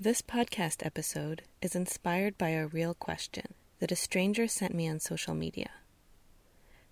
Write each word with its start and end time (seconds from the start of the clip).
This 0.00 0.22
podcast 0.22 0.86
episode 0.86 1.42
is 1.60 1.74
inspired 1.74 2.38
by 2.38 2.50
a 2.50 2.68
real 2.68 2.94
question 2.94 3.54
that 3.80 3.90
a 3.90 3.96
stranger 3.96 4.46
sent 4.46 4.72
me 4.72 4.88
on 4.88 5.00
social 5.00 5.34
media. 5.34 5.70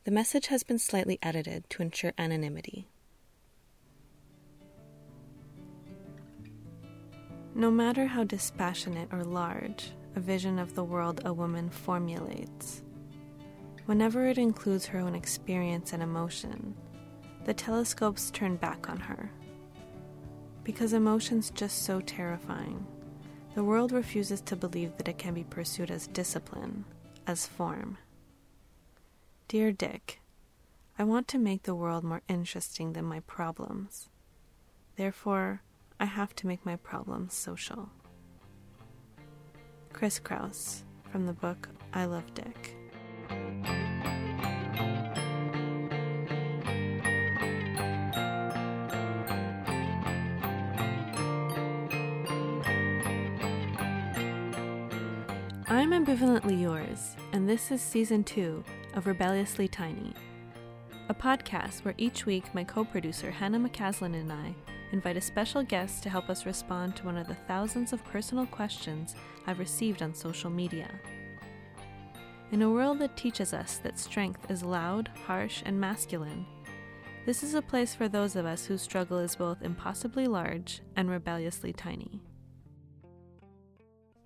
The 0.03 0.11
message 0.11 0.49
has 0.49 0.65
been 0.65 0.81
slightly 0.81 1.21
edited 1.23 1.71
to 1.71 1.83
ensure 1.83 2.15
anonymity. 2.19 2.89
No 7.55 7.71
matter 7.71 8.07
how 8.07 8.25
dispassionate 8.25 9.11
or 9.13 9.23
large 9.23 9.93
a 10.17 10.21
vision 10.21 10.59
of 10.59 10.75
the 10.75 10.83
world 10.83 11.21
a 11.25 11.33
woman 11.33 11.71
formulates, 11.71 12.83
whenever 13.85 14.27
it 14.27 14.37
includes 14.37 14.85
her 14.87 14.99
own 14.99 15.15
experience 15.15 15.93
and 15.93 16.03
emotion, 16.03 16.75
the 17.45 17.55
telescopes 17.55 18.33
turn 18.33 18.57
back 18.57 18.91
on 18.91 18.99
her. 18.99 19.31
Because 20.65 20.93
emotion's 20.93 21.51
just 21.51 21.85
so 21.85 22.01
terrifying, 22.01 22.85
the 23.57 23.65
world 23.65 23.91
refuses 23.91 24.43
to 24.43 24.55
believe 24.55 24.95
that 24.99 25.09
it 25.09 25.17
can 25.17 25.33
be 25.33 25.43
pursued 25.43 25.91
as 25.91 26.07
discipline, 26.09 26.85
as 27.27 27.47
form. 27.47 27.97
Dear 29.49 29.73
Dick, 29.73 30.21
I 30.99 31.05
want 31.05 31.27
to 31.29 31.39
make 31.39 31.63
the 31.63 31.75
world 31.75 32.05
more 32.05 32.21
interesting 32.29 32.93
than 32.93 33.07
my 33.07 33.21
problems. 33.21 34.11
Therefore, 34.97 35.63
I 35.99 36.05
have 36.05 36.37
to 36.37 36.47
make 36.47 36.67
my 36.67 36.77
problems 36.77 37.33
social. 37.33 37.89
Chris 39.91 40.19
Kraus, 40.19 40.85
from 41.11 41.25
the 41.25 41.33
book 41.33 41.71
I 41.95 42.05
Love 42.05 42.35
Dick. 42.35 42.77
I'm 55.97 56.05
Ambivalently 56.05 56.61
Yours, 56.61 57.17
and 57.33 57.49
this 57.49 57.71
is 57.71 57.81
season 57.81 58.23
two 58.23 58.63
of 58.93 59.07
Rebelliously 59.07 59.67
Tiny, 59.67 60.13
a 61.09 61.15
podcast 61.15 61.87
where 61.87 61.95
each 61.97 62.27
week 62.27 62.55
my 62.55 62.65
co 62.65 62.85
producer 62.85 63.31
Hannah 63.31 63.59
McCaslin 63.59 64.13
and 64.15 64.31
I 64.31 64.55
invite 64.93 65.17
a 65.17 65.23
special 65.23 65.63
guest 65.63 66.03
to 66.03 66.11
help 66.11 66.29
us 66.29 66.45
respond 66.45 66.97
to 66.97 67.07
one 67.07 67.17
of 67.17 67.27
the 67.27 67.35
thousands 67.35 67.95
of 67.95 68.05
personal 68.05 68.45
questions 68.45 69.15
I've 69.47 69.59
received 69.59 70.03
on 70.03 70.13
social 70.13 70.51
media. 70.51 70.91
In 72.53 72.61
a 72.61 72.71
world 72.71 72.99
that 72.99 73.17
teaches 73.17 73.55
us 73.55 73.79
that 73.79 73.99
strength 73.99 74.51
is 74.51 74.63
loud, 74.63 75.11
harsh, 75.25 75.63
and 75.65 75.81
masculine, 75.81 76.45
this 77.25 77.43
is 77.43 77.55
a 77.55 77.63
place 77.63 77.95
for 77.95 78.07
those 78.07 78.37
of 78.37 78.45
us 78.45 78.67
whose 78.67 78.83
struggle 78.83 79.19
is 79.19 79.35
both 79.35 79.63
impossibly 79.63 80.27
large 80.27 80.83
and 80.95 81.09
rebelliously 81.09 81.73
tiny. 81.73 82.21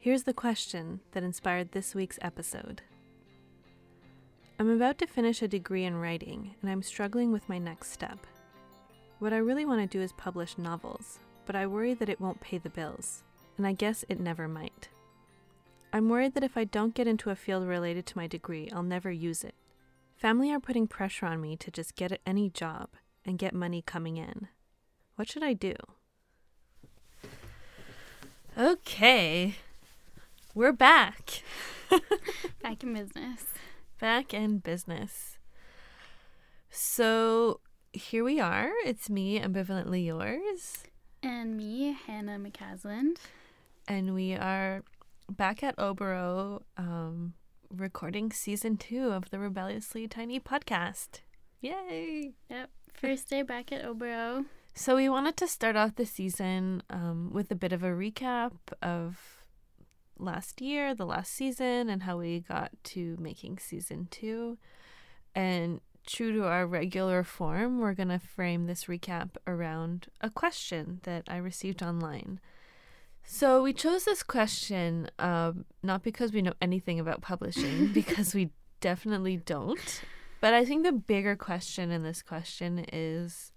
Here's 0.03 0.23
the 0.23 0.33
question 0.33 1.01
that 1.13 1.23
inspired 1.23 1.73
this 1.73 1.95
week's 1.95 2.19
episode. 2.23 2.81
I'm 4.59 4.71
about 4.71 4.97
to 4.97 5.07
finish 5.07 5.43
a 5.43 5.49
degree 5.49 5.85
in 5.85 5.95
writing, 5.95 6.55
and 6.63 6.71
I'm 6.71 6.83
struggling 6.83 7.33
with 7.33 7.47
my 7.51 7.59
next 7.59 7.93
step. 7.93 8.27
What 9.19 9.35
I 9.35 9.37
really 9.37 9.67
want 9.67 9.83
to 9.83 9.99
do 9.99 10.03
is 10.03 10.13
publish 10.13 10.57
novels, 10.57 11.19
but 11.45 11.55
I 11.55 11.67
worry 11.67 11.93
that 11.93 12.09
it 12.09 12.19
won't 12.19 12.41
pay 12.41 12.57
the 12.57 12.71
bills, 12.71 13.25
and 13.59 13.67
I 13.67 13.73
guess 13.75 14.03
it 14.09 14.19
never 14.19 14.49
might. 14.49 14.89
I'm 15.93 16.09
worried 16.09 16.33
that 16.33 16.45
if 16.45 16.57
I 16.57 16.65
don't 16.65 16.95
get 16.95 17.07
into 17.07 17.29
a 17.29 17.37
field 17.37 17.69
related 17.69 18.07
to 18.07 18.17
my 18.17 18.27
degree, 18.27 18.71
I'll 18.73 18.83
never 18.83 19.11
use 19.11 19.45
it. 19.45 19.55
Family 20.17 20.51
are 20.51 20.61
putting 20.61 20.87
pressure 20.87 21.27
on 21.27 21.43
me 21.43 21.59
to 21.59 21.71
just 21.71 21.95
get 21.95 22.19
any 22.25 22.49
job 22.49 22.89
and 23.27 23.39
get 23.39 23.53
money 23.53 23.83
coming 23.83 24.17
in. 24.17 24.49
What 25.17 25.29
should 25.29 25.43
I 25.43 25.53
do? 25.53 25.75
Okay, 28.57 29.57
we're 30.55 30.73
back. 30.73 31.43
back 32.63 32.83
in 32.83 32.95
business. 32.95 33.45
Back 34.01 34.35
in 34.35 34.59
business. 34.59 35.39
So 36.71 37.61
here 37.93 38.25
we 38.25 38.41
are. 38.41 38.71
It's 38.85 39.11
me, 39.11 39.39
ambivalently 39.41 40.05
yours. 40.05 40.85
And 41.23 41.57
me, 41.57 41.97
Hannah 42.07 42.39
McCaslin. 42.39 43.17
And 43.87 44.15
we 44.15 44.35
are 44.35 44.83
back 45.29 45.63
at 45.63 45.77
Oboro 45.77 46.63
um, 46.77 47.35
recording 47.69 48.33
season 48.33 48.77
two 48.77 49.11
of 49.11 49.31
the 49.31 49.39
Rebelliously 49.39 50.09
Tiny 50.09 50.41
podcast. 50.41 51.21
Yay! 51.61 52.33
Yep. 52.49 52.71
First 52.93 53.29
day 53.29 53.43
back 53.43 53.71
at 53.73 53.85
Oboro. 53.85 54.47
So 54.75 54.97
we 54.97 55.09
wanted 55.09 55.37
to 55.39 55.47
start 55.47 55.77
off 55.77 55.97
the 55.97 56.07
season 56.07 56.83
um, 56.91 57.31
with 57.33 57.51
a 57.51 57.57
bit 57.57 57.73
of 57.73 57.83
a 57.83 57.89
recap 57.89 58.53
of 58.81 59.40
last 60.21 60.61
year, 60.61 60.95
the 60.95 61.07
last 61.07 61.33
season, 61.33 61.89
and 61.89 62.03
how 62.03 62.19
we 62.19 62.41
got 62.41 62.71
to 62.85 63.17
making 63.19 63.59
season 63.59 64.09
two. 64.11 64.59
And 65.35 65.81
true 66.07 66.33
to 66.33 66.45
our 66.45 66.67
regular 66.67 67.23
form, 67.23 67.79
we're 67.79 67.95
going 67.95 68.09
to 68.09 68.19
frame 68.19 68.67
this 68.67 68.85
recap 68.85 69.31
around 69.47 70.09
a 70.21 70.31
question 70.31 71.01
that 71.05 71.25
I 71.29 71.37
received 71.37 71.83
online. 71.83 72.41
So 73.23 73.63
we 73.63 73.73
chose 73.73 74.05
this 74.05 74.23
question 74.23 75.11
um, 75.19 75.67
not 75.83 76.03
because 76.03 76.33
we 76.33 76.43
know 76.43 76.55
anything 76.61 76.99
about 76.99 77.21
publishing, 77.21 77.89
because 77.93 78.35
we 78.35 78.51
definitely 78.81 79.37
don't. 79.37 80.03
But 80.41 80.55
I 80.55 80.65
think 80.65 80.85
the 80.85 80.93
bigger 80.93 81.37
question 81.37 81.91
in 81.91 82.03
this 82.03 82.23
question 82.23 82.87
is 82.93 83.53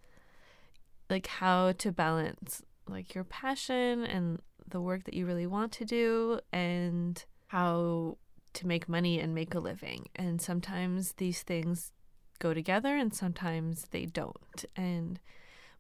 like 1.10 1.28
how 1.28 1.72
to 1.74 1.92
balance 1.92 2.62
like 2.88 3.16
your 3.16 3.24
passion 3.24 4.04
and 4.04 4.40
the 4.74 4.82
work 4.82 5.06
that 5.06 5.14
you 5.14 5.26
really 5.26 5.48
want 5.48 5.72
to 5.72 5.86
do 5.86 6.40
and 6.52 7.24
how 7.48 8.18
to 8.54 8.68
make 8.68 8.90
money 8.90 9.20
and 9.20 9.34
make 9.34 9.54
a 9.54 9.60
living. 9.60 10.10
And 10.16 10.42
sometimes 10.42 11.14
these 11.14 11.44
things 11.44 11.92
go 12.40 12.54
together 12.54 12.98
and 12.98 13.14
sometimes 13.14 13.86
they 13.92 14.06
don't. 14.06 14.66
And 14.76 15.20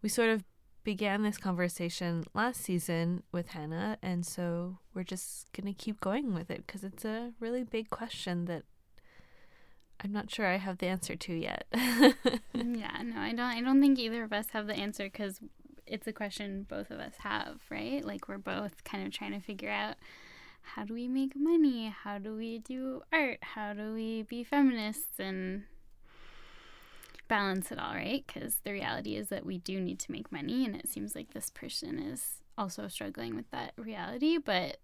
we 0.01 0.09
sort 0.09 0.29
of 0.29 0.43
began 0.83 1.23
this 1.23 1.37
conversation 1.37 2.23
last 2.33 2.61
season 2.61 3.23
with 3.31 3.49
Hannah. 3.49 3.97
And 4.01 4.25
so 4.25 4.77
we're 4.93 5.03
just 5.03 5.51
going 5.53 5.73
to 5.73 5.77
keep 5.77 5.99
going 5.99 6.33
with 6.33 6.51
it 6.51 6.65
because 6.65 6.83
it's 6.83 7.03
a 7.03 7.31
really 7.39 7.63
big 7.63 7.89
question 7.89 8.45
that 8.45 8.63
I'm 10.03 10.11
not 10.11 10.29
sure 10.29 10.45
I 10.45 10.57
have 10.57 10.77
the 10.77 10.87
answer 10.87 11.15
to 11.15 11.33
yet. 11.33 11.65
yeah, 11.73 13.01
no, 13.03 13.19
I 13.19 13.29
don't 13.29 13.39
I 13.39 13.61
don't 13.61 13.79
think 13.79 13.97
either 13.97 14.23
of 14.23 14.33
us 14.33 14.47
have 14.51 14.67
the 14.67 14.75
answer 14.75 15.07
cuz 15.09 15.39
it's 15.85 16.07
a 16.07 16.13
question 16.13 16.65
both 16.67 16.91
of 16.91 16.99
us 16.99 17.15
have, 17.19 17.59
right? 17.69 18.03
Like 18.03 18.27
we're 18.27 18.37
both 18.37 18.83
kind 18.83 19.05
of 19.05 19.11
trying 19.11 19.31
to 19.33 19.39
figure 19.39 19.69
out 19.69 19.95
how 20.63 20.85
do 20.85 20.93
we 20.93 21.07
make 21.07 21.35
money? 21.35 21.93
How 22.03 22.17
do 22.17 22.35
we 22.35 22.59
do 22.59 23.01
art? 23.11 23.39
How 23.41 23.73
do 23.73 23.93
we 23.93 24.23
be 24.23 24.43
feminists 24.43 25.19
and 25.19 25.63
balance 27.27 27.71
it 27.71 27.79
all, 27.79 27.93
right? 27.93 28.23
Because 28.25 28.57
the 28.63 28.71
reality 28.71 29.15
is 29.15 29.29
that 29.29 29.45
we 29.45 29.57
do 29.57 29.79
need 29.79 29.99
to 29.99 30.11
make 30.11 30.31
money, 30.31 30.65
and 30.65 30.75
it 30.75 30.87
seems 30.87 31.15
like 31.15 31.33
this 31.33 31.49
person 31.49 31.99
is 31.99 32.41
also 32.57 32.87
struggling 32.87 33.35
with 33.35 33.49
that 33.51 33.73
reality, 33.77 34.37
but 34.37 34.77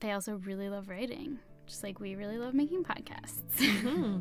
they 0.00 0.12
also 0.12 0.36
really 0.36 0.68
love 0.68 0.88
writing, 0.88 1.38
just 1.66 1.82
like 1.82 2.00
we 2.00 2.14
really 2.14 2.38
love 2.38 2.54
making 2.54 2.84
podcasts. 2.84 3.42
Mm-hmm. 3.58 4.20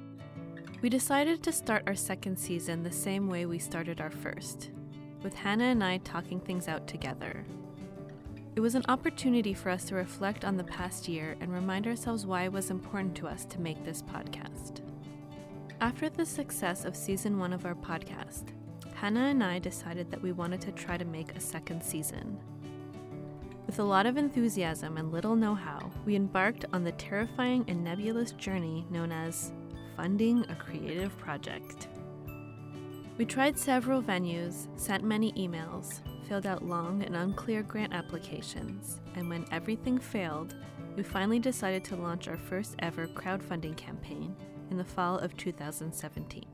we 0.82 0.88
decided 0.88 1.42
to 1.42 1.52
start 1.52 1.82
our 1.86 1.94
second 1.94 2.38
season 2.38 2.82
the 2.82 2.92
same 2.92 3.28
way 3.28 3.46
we 3.46 3.58
started 3.58 4.00
our 4.00 4.10
first 4.10 4.70
with 5.22 5.34
Hannah 5.34 5.64
and 5.64 5.82
I 5.82 5.98
talking 5.98 6.40
things 6.40 6.68
out 6.68 6.86
together. 6.86 7.44
It 8.56 8.60
was 8.60 8.74
an 8.74 8.84
opportunity 8.88 9.54
for 9.54 9.70
us 9.70 9.84
to 9.84 9.94
reflect 9.94 10.44
on 10.44 10.56
the 10.56 10.64
past 10.64 11.08
year 11.08 11.36
and 11.40 11.52
remind 11.52 11.86
ourselves 11.86 12.26
why 12.26 12.44
it 12.44 12.52
was 12.52 12.70
important 12.70 13.14
to 13.16 13.28
us 13.28 13.44
to 13.46 13.60
make 13.60 13.84
this 13.84 14.02
podcast. 14.02 14.80
After 15.80 16.08
the 16.08 16.26
success 16.26 16.84
of 16.84 16.96
season 16.96 17.38
one 17.38 17.52
of 17.52 17.64
our 17.64 17.74
podcast, 17.74 18.48
Hannah 18.94 19.28
and 19.28 19.42
I 19.42 19.60
decided 19.60 20.10
that 20.10 20.20
we 20.20 20.32
wanted 20.32 20.60
to 20.62 20.72
try 20.72 20.98
to 20.98 21.04
make 21.04 21.34
a 21.34 21.40
second 21.40 21.82
season. 21.82 22.38
With 23.66 23.78
a 23.78 23.84
lot 23.84 24.04
of 24.04 24.16
enthusiasm 24.16 24.98
and 24.98 25.12
little 25.12 25.36
know 25.36 25.54
how, 25.54 25.90
we 26.04 26.16
embarked 26.16 26.64
on 26.72 26.82
the 26.82 26.92
terrifying 26.92 27.64
and 27.68 27.84
nebulous 27.84 28.32
journey 28.32 28.84
known 28.90 29.12
as 29.12 29.52
funding 29.96 30.44
a 30.50 30.54
creative 30.56 31.16
project. 31.18 31.88
We 33.20 33.26
tried 33.26 33.58
several 33.58 34.02
venues, 34.02 34.66
sent 34.80 35.04
many 35.04 35.32
emails, 35.32 36.00
filled 36.26 36.46
out 36.46 36.64
long 36.64 37.02
and 37.02 37.14
unclear 37.14 37.62
grant 37.62 37.92
applications, 37.92 38.98
and 39.14 39.28
when 39.28 39.44
everything 39.52 39.98
failed, 39.98 40.54
we 40.96 41.02
finally 41.02 41.38
decided 41.38 41.84
to 41.84 41.96
launch 41.96 42.28
our 42.28 42.38
first 42.38 42.76
ever 42.78 43.06
crowdfunding 43.08 43.76
campaign 43.76 44.34
in 44.70 44.78
the 44.78 44.84
fall 44.86 45.18
of 45.18 45.36
2017. 45.36 46.46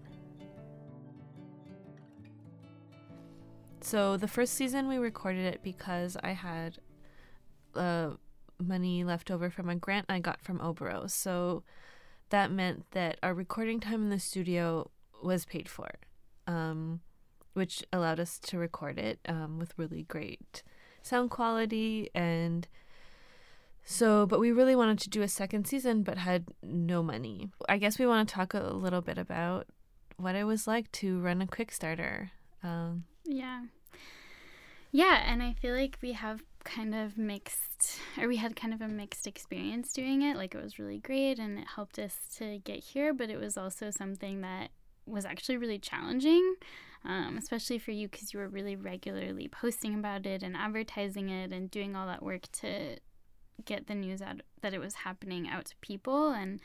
So, 3.81 4.17
the 4.17 4.27
first 4.27 4.55
season 4.55 4.89
we 4.89 4.97
recorded 4.97 5.45
it 5.45 5.61
because 5.63 6.17
I 6.21 6.33
had 6.33 6.79
uh, 7.77 8.15
money 8.59 9.05
left 9.05 9.31
over 9.31 9.51
from 9.51 9.69
a 9.69 9.77
grant 9.77 10.07
I 10.09 10.19
got 10.19 10.43
from 10.43 10.59
Oboro. 10.59 11.09
So, 11.09 11.63
that 12.31 12.51
meant 12.51 12.91
that 12.91 13.21
our 13.23 13.35
recording 13.35 13.79
time 13.79 14.03
in 14.03 14.11
the 14.11 14.19
studio 14.19 14.91
was 15.23 15.45
paid 15.45 15.69
for 15.69 15.87
um, 16.47 17.01
which 17.55 17.85
allowed 17.93 18.21
us 18.21 18.39
to 18.39 18.59
record 18.59 18.99
it 18.99 19.19
um, 19.29 19.59
with 19.59 19.73
really 19.77 20.05
great 20.05 20.63
sound 21.03 21.31
quality 21.31 22.11
and 22.15 22.67
so 23.85 24.27
but 24.27 24.41
we 24.41 24.51
really 24.51 24.75
wanted 24.75 24.99
to 24.99 25.09
do 25.09 25.23
a 25.23 25.29
second 25.29 25.67
season 25.67 26.03
but 26.03 26.19
had 26.19 26.47
no 26.63 27.03
money. 27.03 27.49
I 27.69 27.79
guess 27.79 27.99
we 27.99 28.07
want 28.07 28.29
to 28.29 28.35
talk 28.35 28.55
a 28.55 28.75
little 28.75 29.01
bit 29.01 29.17
about 29.17 29.69
what 30.17 30.35
it 30.35 30.45
was 30.45 30.67
like 30.67 30.91
to 30.93 31.21
run 31.21 31.41
a 31.41 31.47
Kickstarter. 31.47 32.31
Um, 32.63 33.05
yeah. 33.25 33.65
Yeah, 34.93 35.23
and 35.27 35.43
I 35.43 35.53
feel 35.53 35.75
like 35.75 35.99
we 36.01 36.13
have 36.13 36.43
kind 36.65 36.95
of 36.95 37.19
mixed, 37.19 38.01
or 38.19 38.27
we 38.27 38.37
had 38.37 38.57
kind 38.57 38.73
of 38.73 38.81
a 38.81 38.89
mixed 38.89 39.27
experience 39.27 39.93
doing 39.93 40.23
it. 40.23 40.37
Like 40.37 40.55
it 40.55 40.63
was 40.63 40.79
really 40.79 40.99
great 40.99 41.39
and 41.39 41.59
it 41.59 41.67
helped 41.75 41.99
us 41.99 42.17
to 42.39 42.59
get 42.59 42.83
here, 42.83 43.13
but 43.13 43.31
it 43.31 43.39
was 43.39 43.57
also 43.57 43.91
something 43.91 44.41
that 44.41 44.71
was 45.07 45.25
actually 45.25 45.57
really 45.57 45.79
challenging, 45.79 46.55
um, 47.05 47.37
especially 47.39 47.79
for 47.79 47.93
you 47.93 48.09
because 48.09 48.33
you 48.33 48.41
were 48.41 48.49
really 48.49 48.77
regularly 48.77 49.49
posting 49.49 49.95
about 49.95 50.27
it 50.27 50.43
and 50.43 50.57
advertising 50.57 51.29
it 51.29 51.53
and 51.53 51.71
doing 51.71 51.95
all 51.95 52.07
that 52.07 52.23
work 52.23 52.51
to 52.53 52.97
get 53.65 53.87
the 53.87 53.95
news 53.95 54.21
out 54.21 54.41
that 54.61 54.75
it 54.75 54.81
was 54.81 54.95
happening 54.95 55.49
out 55.49 55.67
to 55.67 55.77
people. 55.81 56.31
And 56.31 56.61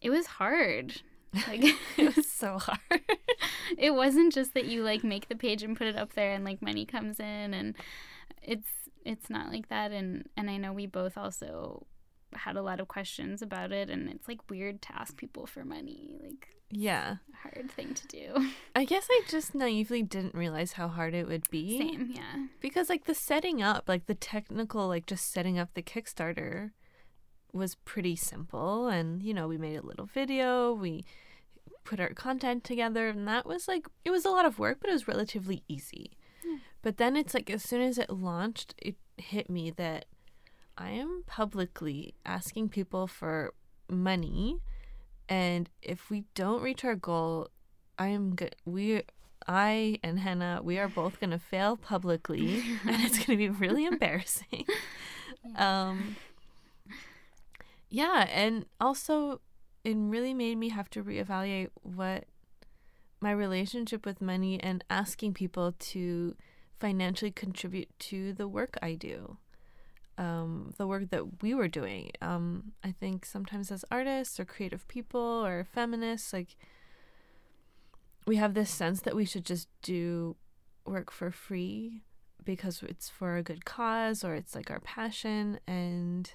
it 0.00 0.10
was 0.10 0.26
hard. 0.26 1.02
Like 1.46 1.64
it 1.96 2.16
was 2.16 2.26
so 2.30 2.58
hard. 2.58 3.02
it 3.76 3.94
wasn't 3.94 4.32
just 4.32 4.54
that 4.54 4.66
you 4.66 4.82
like 4.82 5.04
make 5.04 5.28
the 5.28 5.36
page 5.36 5.62
and 5.62 5.76
put 5.76 5.86
it 5.86 5.96
up 5.96 6.14
there 6.14 6.32
and 6.32 6.44
like 6.44 6.62
money 6.62 6.84
comes 6.84 7.20
in 7.20 7.54
and 7.54 7.74
it's 8.42 8.68
it's 9.04 9.28
not 9.30 9.50
like 9.50 9.68
that 9.68 9.92
and 9.92 10.28
and 10.36 10.50
I 10.50 10.56
know 10.56 10.72
we 10.72 10.86
both 10.86 11.18
also 11.18 11.86
had 12.34 12.56
a 12.56 12.62
lot 12.62 12.80
of 12.80 12.88
questions 12.88 13.42
about 13.42 13.72
it 13.72 13.88
and 13.90 14.08
it's 14.08 14.28
like 14.28 14.50
weird 14.50 14.82
to 14.82 14.98
ask 14.98 15.16
people 15.16 15.46
for 15.46 15.64
money 15.64 16.16
like 16.22 16.55
yeah. 16.70 17.16
Hard 17.42 17.70
thing 17.70 17.94
to 17.94 18.06
do. 18.08 18.50
I 18.74 18.84
guess 18.84 19.06
i 19.10 19.22
just 19.28 19.54
naively 19.54 20.02
didn't 20.02 20.34
realize 20.34 20.72
how 20.72 20.88
hard 20.88 21.14
it 21.14 21.28
would 21.28 21.48
be. 21.50 21.78
Same 21.78 22.10
yeah. 22.14 22.46
Because 22.60 22.88
like 22.88 23.04
the 23.04 23.14
setting 23.14 23.62
up 23.62 23.88
like 23.88 24.06
the 24.06 24.14
technical 24.14 24.88
like 24.88 25.06
just 25.06 25.30
setting 25.32 25.58
up 25.58 25.70
the 25.74 25.82
kickstarter 25.82 26.72
was 27.52 27.76
pretty 27.76 28.16
simple. 28.16 28.88
And 28.88 29.22
you 29.22 29.32
know 29.32 29.46
we 29.48 29.58
made 29.58 29.76
a 29.76 29.86
little 29.86 30.06
video 30.06 30.72
we 30.72 31.04
put 31.84 32.00
our 32.00 32.08
content 32.10 32.64
together 32.64 33.08
and 33.08 33.28
that 33.28 33.46
was 33.46 33.68
like 33.68 33.86
it 34.04 34.10
was 34.10 34.24
a 34.24 34.30
lot 34.30 34.44
of 34.44 34.58
work 34.58 34.78
but 34.80 34.90
it 34.90 34.92
was 34.92 35.06
relatively 35.08 35.62
easy. 35.68 36.16
Yeah. 36.44 36.58
but 36.82 36.96
then 36.96 37.16
it's 37.16 37.32
like 37.32 37.48
as 37.48 37.62
soon 37.62 37.80
as 37.80 37.96
it 37.96 38.10
launched 38.10 38.74
it 38.78 38.96
hit 39.16 39.48
me 39.48 39.70
that 39.70 40.04
i 40.76 40.90
am 40.90 41.24
publicly 41.26 42.14
asking 42.24 42.68
people 42.68 43.06
for 43.06 43.54
money 43.90 44.58
and 45.28 45.68
if 45.82 46.10
we 46.10 46.24
don't 46.34 46.62
reach 46.62 46.84
our 46.84 46.94
goal 46.94 47.48
i 47.98 48.08
am 48.08 48.34
good 48.34 48.54
we 48.64 49.02
i 49.46 49.98
and 50.02 50.20
hannah 50.20 50.60
we 50.62 50.78
are 50.78 50.88
both 50.88 51.20
going 51.20 51.30
to 51.30 51.38
fail 51.38 51.76
publicly 51.76 52.62
and 52.86 53.02
it's 53.04 53.18
going 53.18 53.26
to 53.26 53.36
be 53.36 53.48
really 53.48 53.84
embarrassing 53.84 54.64
um 55.56 56.16
yeah 57.88 58.26
and 58.30 58.66
also 58.80 59.40
it 59.84 59.96
really 59.96 60.34
made 60.34 60.58
me 60.58 60.68
have 60.70 60.90
to 60.90 61.02
reevaluate 61.02 61.70
what 61.82 62.24
my 63.20 63.30
relationship 63.30 64.04
with 64.04 64.20
money 64.20 64.60
and 64.60 64.84
asking 64.90 65.32
people 65.32 65.74
to 65.78 66.34
financially 66.78 67.30
contribute 67.30 67.88
to 67.98 68.32
the 68.32 68.46
work 68.46 68.76
I 68.82 68.94
do. 68.94 69.38
Um, 70.18 70.72
the 70.78 70.86
work 70.86 71.10
that 71.10 71.42
we 71.42 71.52
were 71.52 71.68
doing. 71.68 72.10
Um, 72.22 72.72
I 72.82 72.92
think 72.92 73.26
sometimes 73.26 73.70
as 73.70 73.84
artists 73.90 74.40
or 74.40 74.46
creative 74.46 74.88
people 74.88 75.20
or 75.20 75.66
feminists, 75.70 76.32
like 76.32 76.56
we 78.26 78.36
have 78.36 78.54
this 78.54 78.70
sense 78.70 79.00
that 79.02 79.14
we 79.14 79.24
should 79.24 79.44
just 79.44 79.68
do 79.82 80.36
work 80.86 81.10
for 81.10 81.30
free 81.30 82.02
because 82.44 82.82
it's 82.82 83.08
for 83.08 83.36
a 83.36 83.42
good 83.42 83.64
cause 83.64 84.24
or 84.24 84.34
it's 84.34 84.54
like 84.54 84.70
our 84.70 84.80
passion 84.80 85.58
and 85.66 86.32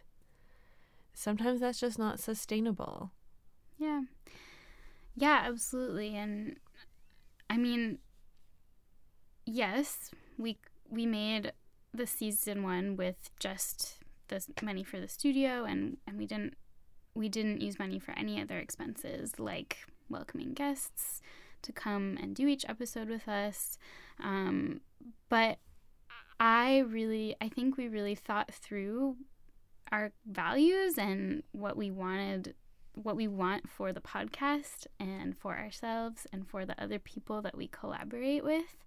sometimes 1.14 1.62
that's 1.62 1.80
just 1.80 1.98
not 1.98 2.20
sustainable. 2.20 3.12
Yeah. 3.78 4.02
Yeah, 5.16 5.44
absolutely. 5.46 6.16
And 6.16 6.58
I 7.50 7.58
mean, 7.58 8.00
yes, 9.46 10.12
we 10.38 10.58
we 10.90 11.06
made 11.06 11.52
the 11.94 12.08
season 12.08 12.64
1 12.64 12.96
with 12.96 13.30
just 13.40 13.98
the 14.30 14.42
money 14.62 14.84
for 14.84 15.00
the 15.00 15.10
studio 15.10 15.66
and 15.66 15.98
and 16.08 16.18
we 16.18 16.26
didn't 16.26 16.56
we 17.14 17.28
didn't 17.28 17.62
use 17.62 17.78
money 17.78 18.00
for 18.00 18.12
any 18.12 18.42
other 18.42 18.58
expenses 18.58 19.40
like 19.40 19.80
welcoming 20.10 20.54
guests 20.54 21.22
to 21.62 21.72
come 21.72 22.18
and 22.22 22.36
do 22.36 22.48
each 22.48 22.66
episode 22.68 23.10
with 23.10 23.28
us. 23.28 23.78
Um, 24.24 24.82
but 25.30 25.60
I 26.40 26.80
really, 26.80 27.36
I 27.42 27.50
think 27.50 27.78
we 27.78 27.88
really 27.88 28.16
thought 28.16 28.54
through 28.54 29.18
our 29.92 30.12
values 30.26 30.98
and 30.98 31.44
what 31.52 31.76
we 31.78 31.92
wanted 31.92 32.56
what 32.94 33.16
we 33.16 33.26
want 33.26 33.70
for 33.70 33.94
the 33.94 34.02
podcast 34.02 34.86
and 35.00 35.38
for 35.38 35.58
ourselves 35.58 36.28
and 36.34 36.46
for 36.46 36.66
the 36.66 36.82
other 36.82 37.00
people 37.00 37.42
that 37.42 37.56
we 37.56 37.68
collaborate 37.68 38.44
with. 38.44 38.84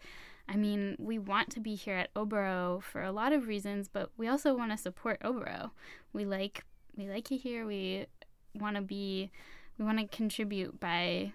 I 0.49 0.56
mean, 0.56 0.96
we 0.99 1.19
want 1.19 1.50
to 1.50 1.61
be 1.61 1.75
here 1.75 1.96
at 1.96 2.12
Oboro 2.14 2.82
for 2.82 3.02
a 3.02 3.12
lot 3.12 3.32
of 3.32 3.46
reasons, 3.46 3.88
but 3.88 4.11
we 4.17 4.29
also 4.29 4.55
want 4.55 4.73
to 4.73 4.76
support 4.76 5.20
Oboro. 5.23 5.70
We 6.12 6.25
like 6.25 6.64
we 6.96 7.08
like 7.08 7.31
you 7.31 7.38
here. 7.38 7.67
We 7.67 8.06
want 8.55 8.76
to 8.76 8.82
be 8.82 9.31
we 9.79 9.85
want 9.85 9.99
to 9.99 10.06
contribute 10.06 10.79
by 10.79 11.32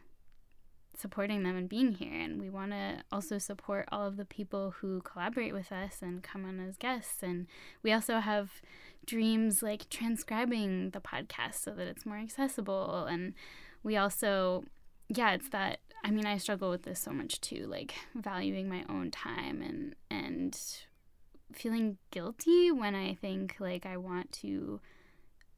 supporting 0.97 1.43
them 1.43 1.55
and 1.55 1.69
being 1.69 1.93
here 1.93 2.13
and 2.13 2.41
we 2.41 2.49
want 2.49 2.71
to 2.71 3.01
also 3.09 3.37
support 3.37 3.87
all 3.89 4.05
of 4.05 4.17
the 4.17 4.25
people 4.25 4.71
who 4.81 5.01
collaborate 5.03 5.53
with 5.53 5.71
us 5.71 5.99
and 6.01 6.23
come 6.23 6.43
on 6.43 6.59
as 6.59 6.75
guests 6.75 7.23
and 7.23 7.47
we 7.83 7.93
also 7.93 8.19
have 8.19 8.61
dreams 9.09 9.63
like 9.63 9.89
transcribing 9.89 10.91
the 10.91 11.01
podcast 11.01 11.55
so 11.55 11.71
that 11.71 11.87
it's 11.87 12.05
more 12.05 12.17
accessible. 12.17 13.05
And 13.05 13.33
we 13.83 13.97
also, 13.97 14.65
yeah, 15.07 15.31
it's 15.31 15.49
that. 15.49 15.79
I 16.03 16.11
mean, 16.11 16.25
I 16.25 16.37
struggle 16.37 16.69
with 16.69 16.83
this 16.83 16.99
so 16.99 17.11
much 17.11 17.41
too, 17.41 17.65
like 17.67 17.93
valuing 18.15 18.69
my 18.69 18.83
own 18.89 19.11
time 19.11 19.61
and 19.61 19.95
and 20.09 20.59
feeling 21.53 21.97
guilty 22.11 22.71
when 22.71 22.95
I 22.95 23.15
think 23.15 23.55
like 23.59 23.85
I 23.85 23.97
want 23.97 24.31
to 24.33 24.79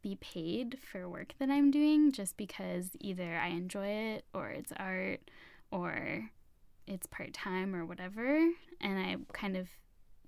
be 0.01 0.15
paid 0.15 0.79
for 0.79 1.07
work 1.07 1.33
that 1.39 1.49
I'm 1.49 1.69
doing 1.69 2.11
just 2.11 2.37
because 2.37 2.89
either 2.99 3.37
I 3.37 3.49
enjoy 3.49 3.87
it 3.87 4.25
or 4.33 4.49
it's 4.49 4.73
art 4.77 5.19
or 5.71 6.29
it's 6.87 7.07
part 7.07 7.33
time 7.33 7.75
or 7.75 7.85
whatever. 7.85 8.49
And 8.79 8.99
I 8.99 9.17
kind 9.33 9.55
of 9.55 9.69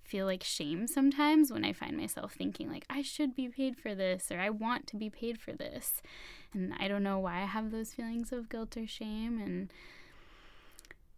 feel 0.04 0.26
like 0.26 0.44
shame 0.44 0.86
sometimes 0.86 1.50
when 1.50 1.64
I 1.64 1.72
find 1.72 1.96
myself 1.96 2.34
thinking 2.34 2.70
like 2.70 2.84
I 2.90 3.00
should 3.00 3.34
be 3.34 3.48
paid 3.48 3.78
for 3.78 3.94
this 3.94 4.30
or 4.30 4.38
I 4.38 4.50
want 4.50 4.86
to 4.88 4.96
be 4.96 5.10
paid 5.10 5.40
for 5.40 5.52
this. 5.52 6.02
And 6.52 6.74
I 6.78 6.88
don't 6.88 7.02
know 7.02 7.18
why 7.18 7.42
I 7.42 7.46
have 7.46 7.70
those 7.70 7.94
feelings 7.94 8.32
of 8.32 8.48
guilt 8.48 8.76
or 8.76 8.86
shame 8.86 9.40
and 9.40 9.72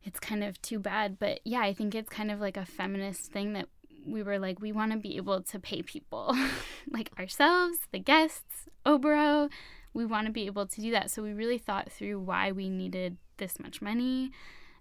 it's 0.06 0.20
kind 0.20 0.44
of 0.44 0.62
too 0.62 0.78
bad, 0.78 1.18
but 1.18 1.40
yeah, 1.44 1.60
I 1.60 1.74
think 1.74 1.94
it's 1.94 2.08
kind 2.08 2.30
of 2.30 2.40
like 2.40 2.56
a 2.56 2.64
feminist 2.64 3.32
thing 3.32 3.52
that 3.54 3.68
we 4.06 4.22
were 4.22 4.38
like 4.38 4.60
we 4.60 4.70
want 4.70 4.92
to 4.92 4.98
be 4.98 5.16
able 5.16 5.42
to 5.42 5.58
pay 5.58 5.82
people 5.82 6.34
like 6.90 7.10
ourselves, 7.18 7.78
the 7.90 7.98
guests, 7.98 8.68
Oboro. 8.86 9.50
We 9.92 10.06
want 10.06 10.26
to 10.26 10.32
be 10.32 10.46
able 10.46 10.66
to 10.66 10.80
do 10.80 10.90
that. 10.92 11.10
So 11.10 11.22
we 11.22 11.32
really 11.32 11.58
thought 11.58 11.90
through 11.90 12.20
why 12.20 12.52
we 12.52 12.68
needed 12.68 13.16
this 13.38 13.58
much 13.58 13.82
money 13.82 14.30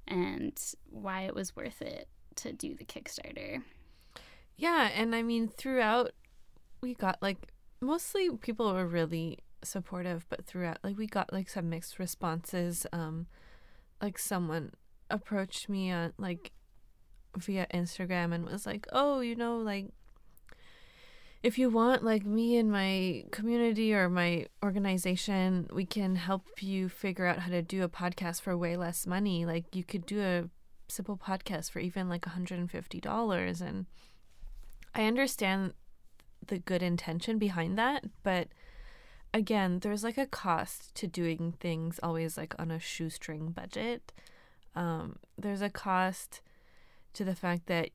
and 0.08 0.60
why 0.90 1.22
it 1.22 1.34
was 1.34 1.56
worth 1.56 1.82
it 1.82 2.08
to 2.36 2.54
do 2.54 2.76
the 2.76 2.86
Kickstarter. 2.86 3.64
Yeah, 4.58 4.90
and 4.94 5.16
I 5.16 5.24
mean 5.24 5.48
throughout 5.48 6.12
we 6.82 6.94
got 6.94 7.18
like 7.22 7.52
mostly 7.82 8.30
people 8.30 8.72
were 8.72 8.86
really 8.86 9.40
supportive, 9.64 10.28
but 10.30 10.46
throughout 10.46 10.78
like 10.84 10.98
we 10.98 11.08
got 11.08 11.34
like 11.34 11.50
some 11.50 11.70
mixed 11.70 11.98
responses. 11.98 12.86
Um 12.94 13.26
like 14.02 14.20
someone 14.20 14.74
approached 15.10 15.70
me 15.70 15.92
on 15.92 16.14
like 16.18 16.52
via 17.38 17.68
Instagram 17.74 18.34
and 18.34 18.46
was 18.46 18.66
like, 18.66 18.88
"Oh, 18.92 19.20
you 19.20 19.36
know, 19.36 19.58
like 19.58 19.88
if 21.46 21.60
you 21.60 21.70
want 21.70 22.04
like 22.04 22.26
me 22.26 22.58
and 22.58 22.72
my 22.72 23.24
community 23.32 23.94
or 23.94 24.10
my 24.10 24.48
organization, 24.64 25.68
we 25.72 25.86
can 25.86 26.16
help 26.16 26.64
you 26.64 26.90
figure 26.90 27.28
out 27.28 27.38
how 27.38 27.52
to 27.52 27.62
do 27.62 27.84
a 27.84 27.88
podcast 27.88 28.42
for 28.42 28.58
way 28.58 28.76
less 28.76 29.06
money. 29.06 29.46
Like 29.46 29.76
you 29.76 29.84
could 29.84 30.08
do 30.08 30.22
a 30.22 30.50
simple 30.88 31.18
podcast 31.18 31.70
for 31.70 31.78
even 31.78 32.10
like 32.10 32.24
$150 32.24 33.62
and 33.62 33.86
I 34.96 35.06
understand 35.06 35.74
the 36.48 36.58
good 36.58 36.82
intention 36.82 37.38
behind 37.38 37.78
that, 37.78 38.06
but 38.24 38.48
again, 39.32 39.80
there's 39.82 40.04
like 40.04 40.18
a 40.18 40.26
cost 40.26 40.96
to 40.96 41.06
doing 41.06 41.54
things 41.60 42.00
always 42.02 42.38
like 42.38 42.56
on 42.58 42.72
a 42.72 42.80
shoestring 42.80 43.52
budget. 43.52 44.12
Um, 44.76 45.18
there's 45.38 45.62
a 45.62 45.70
cost 45.70 46.42
to 47.14 47.24
the 47.24 47.36
fact 47.36 47.68
that 47.68 47.92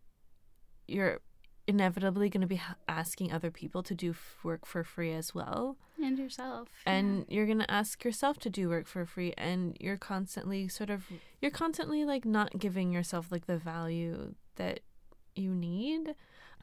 you're 0.88 1.20
inevitably 1.66 2.28
going 2.28 2.40
to 2.40 2.46
be 2.46 2.60
asking 2.88 3.32
other 3.32 3.50
people 3.50 3.82
to 3.82 3.94
do 3.94 4.14
work 4.42 4.66
for 4.66 4.82
free 4.82 5.12
as 5.12 5.34
well 5.34 5.76
and 6.02 6.18
yourself 6.18 6.68
and 6.84 7.18
yeah. 7.28 7.37
you're 7.37 7.46
going 7.46 7.60
to 7.60 7.70
ask 7.70 8.02
yourself 8.02 8.38
to 8.38 8.50
do 8.50 8.68
work 8.68 8.88
for 8.88 9.04
free 9.06 9.32
and 9.38 9.76
you're 9.78 9.96
constantly 9.96 10.66
sort 10.66 10.90
of 10.90 11.04
you're 11.40 11.50
constantly 11.50 12.04
like 12.04 12.25
not 12.25 12.58
giving 12.58 12.90
yourself 12.90 13.30
like 13.30 13.46
the 13.46 13.56
value 13.56 14.34
that 14.56 14.80
you 15.34 15.54
need. 15.54 16.14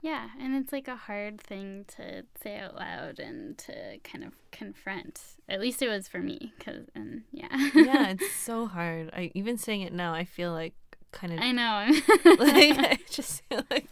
Yeah, 0.01 0.29
and 0.39 0.55
it's 0.55 0.71
like 0.71 0.87
a 0.87 0.95
hard 0.95 1.41
thing 1.41 1.85
to 1.95 2.23
say 2.41 2.59
out 2.59 2.75
loud 2.75 3.19
and 3.19 3.57
to 3.59 3.97
kind 4.03 4.23
of 4.23 4.33
confront. 4.51 5.21
At 5.49 5.59
least 5.59 5.81
it 5.81 5.89
was 5.89 6.07
for 6.07 6.19
me, 6.19 6.53
cause 6.59 6.85
and 6.93 7.23
yeah. 7.31 7.47
yeah, 7.73 8.09
it's 8.09 8.31
so 8.35 8.67
hard. 8.67 9.09
I 9.13 9.31
even 9.33 9.57
saying 9.57 9.81
it 9.81 9.93
now, 9.93 10.13
I 10.13 10.23
feel 10.23 10.51
like 10.51 10.75
kind 11.11 11.33
of. 11.33 11.39
I 11.39 11.51
know. 11.51 11.87
like 12.37 12.77
I 12.77 12.99
just 13.09 13.41
feel 13.45 13.63
like 13.71 13.87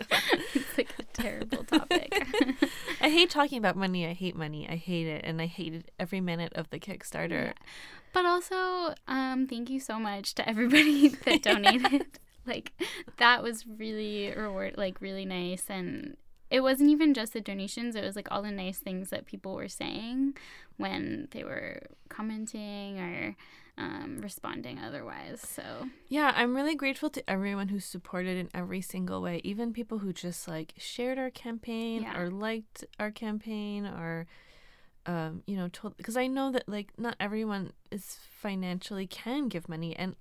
it's 0.53 0.77
like 0.77 0.94
a 1.00 1.03
terrible 1.13 1.63
topic. 1.63 2.13
I 3.01 3.10
hate 3.10 3.32
talking 3.32 3.58
about 3.58 3.75
money. 3.75 4.05
I 4.05 4.13
hate 4.13 4.36
money. 4.36 4.67
I 4.70 4.75
hate 4.75 5.08
it, 5.08 5.25
and 5.25 5.41
I 5.41 5.48
hated 5.48 5.91
every 6.00 6.22
minute 6.22 6.53
of 6.53 6.70
the 6.70 6.79
Kickstarter. 6.79 7.48
Yeah. 7.48 7.53
But 8.13 8.25
also, 8.25 8.94
um, 9.08 9.48
thank 9.48 9.70
you 9.70 9.79
so 9.79 10.00
much 10.00 10.36
to 10.36 10.48
everybody 10.48 11.10
that 11.10 11.41
donated. 11.41 12.20
Like 12.48 12.72
that 13.18 13.44
was 13.44 13.66
really 13.68 14.32
reward, 14.36 14.75
like 14.78 15.02
really 15.02 15.25
nice, 15.25 15.64
and 15.70 16.18
it 16.50 16.62
wasn't 16.62 16.90
even 16.90 17.14
just 17.14 17.34
the 17.34 17.42
donations. 17.42 17.96
It 17.96 18.04
was 18.04 18.16
like 18.16 18.28
all 18.32 18.42
the 18.42 18.52
nice 18.52 18.78
things 18.78 19.10
that 19.10 19.25
people 19.25 19.56
were 19.56 19.68
saying 19.68 20.36
when 20.78 21.28
they 21.32 21.44
were 21.44 21.82
commenting 22.10 23.00
or 23.00 23.36
um, 23.78 24.20
responding 24.22 24.80
otherwise. 24.80 25.42
So 25.42 25.64
yeah, 26.08 26.32
I'm 26.36 26.56
really 26.56 26.75
grateful 26.75 27.10
to 27.10 27.30
everyone 27.30 27.70
who 27.70 27.80
supported 27.80 28.38
in 28.38 28.50
every 28.54 28.82
single 28.82 29.22
way, 29.22 29.42
even 29.44 29.74
people 29.74 30.00
who 30.00 30.14
just 30.14 30.48
like 30.48 30.74
shared 30.78 31.18
our 31.18 31.30
campaign 31.32 32.04
Yeah. 32.04 32.18
or 32.20 32.30
liked 32.30 32.86
our 33.00 33.12
campaign 33.12 33.86
or 33.86 34.28
um, 35.08 35.44
you 35.46 35.56
know, 35.56 35.68
told 35.68 35.98
because 35.98 36.18
I 36.18 36.28
know 36.28 36.52
that 36.52 36.68
like 36.68 36.90
not 36.98 37.16
everyone 37.20 37.74
is 37.92 38.18
financially 38.42 39.06
can 39.08 39.50
give 39.50 39.70
money, 39.70 39.96
and 39.96 40.16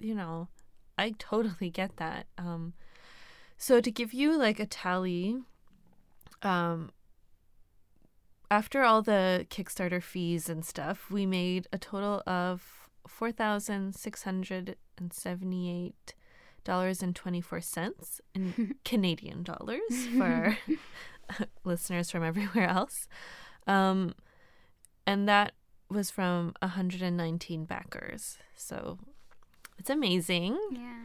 you 0.00 0.14
know, 0.14 0.48
I 0.98 1.14
totally 1.18 1.70
get 1.70 1.96
that. 1.96 2.26
Um, 2.38 2.72
so 3.56 3.80
to 3.80 3.90
give 3.90 4.12
you 4.12 4.36
like 4.36 4.60
a 4.60 4.66
tally, 4.66 5.38
um, 6.42 6.90
after 8.50 8.82
all 8.82 9.02
the 9.02 9.46
Kickstarter 9.50 10.02
fees 10.02 10.48
and 10.48 10.64
stuff, 10.64 11.10
we 11.10 11.26
made 11.26 11.66
a 11.72 11.78
total 11.78 12.22
of 12.26 12.88
four 13.06 13.32
thousand 13.32 13.94
six 13.94 14.22
hundred 14.24 14.76
and 14.98 15.12
seventy-eight 15.12 16.14
dollars 16.64 17.02
and 17.02 17.14
twenty-four 17.14 17.60
cents 17.60 18.20
in 18.34 18.74
Canadian 18.84 19.42
dollars 19.42 20.06
for 20.16 20.58
listeners 21.64 22.10
from 22.10 22.22
everywhere 22.22 22.68
else. 22.68 23.08
Um, 23.66 24.14
and 25.06 25.28
that 25.28 25.52
was 25.88 26.10
from 26.10 26.54
119 26.60 27.64
backers. 27.64 28.38
So 28.56 28.98
it's 29.86 29.90
amazing. 29.90 30.58
yeah, 30.72 30.96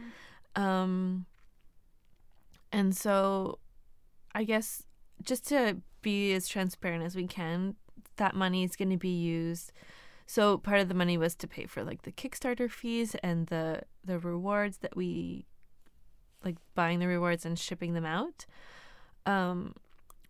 Um, 0.56 1.26
and 2.72 2.96
so 2.96 3.60
I 4.34 4.42
guess 4.42 4.82
just 5.22 5.46
to 5.48 5.76
be 6.00 6.32
as 6.32 6.48
transparent 6.48 7.04
as 7.04 7.14
we 7.14 7.28
can, 7.28 7.76
that 8.16 8.34
money 8.34 8.64
is 8.64 8.74
going 8.74 8.90
to 8.90 8.96
be 8.96 9.16
used. 9.16 9.72
So 10.26 10.58
part 10.58 10.80
of 10.80 10.88
the 10.88 10.94
money 10.94 11.16
was 11.16 11.36
to 11.36 11.46
pay 11.46 11.66
for 11.66 11.84
like 11.84 12.02
the 12.02 12.10
Kickstarter 12.10 12.68
fees 12.68 13.14
and 13.22 13.46
the 13.46 13.82
the 14.04 14.18
rewards 14.18 14.78
that 14.78 14.96
we 14.96 15.46
like 16.44 16.56
buying 16.74 16.98
the 16.98 17.06
rewards 17.06 17.46
and 17.46 17.56
shipping 17.56 17.94
them 17.94 18.06
out. 18.06 18.46
Um, 19.26 19.76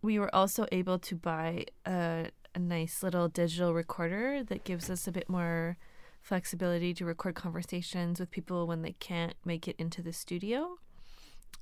we 0.03 0.19
were 0.19 0.33
also 0.35 0.67
able 0.71 0.99
to 0.99 1.15
buy 1.15 1.65
a, 1.87 2.27
a 2.53 2.59
nice 2.59 3.01
little 3.01 3.29
digital 3.29 3.73
recorder 3.73 4.43
that 4.43 4.63
gives 4.63 4.91
us 4.91 5.07
a 5.07 5.11
bit 5.11 5.27
more 5.27 5.77
flexibility 6.23 6.93
to 6.95 7.05
record 7.05 7.35
conversations 7.35 8.19
with 8.19 8.31
people 8.31 8.65
when 8.65 8.81
they 8.81 8.93
can't 8.93 9.35
make 9.45 9.67
it 9.67 9.75
into 9.77 10.01
the 10.01 10.13
studio. 10.13 10.77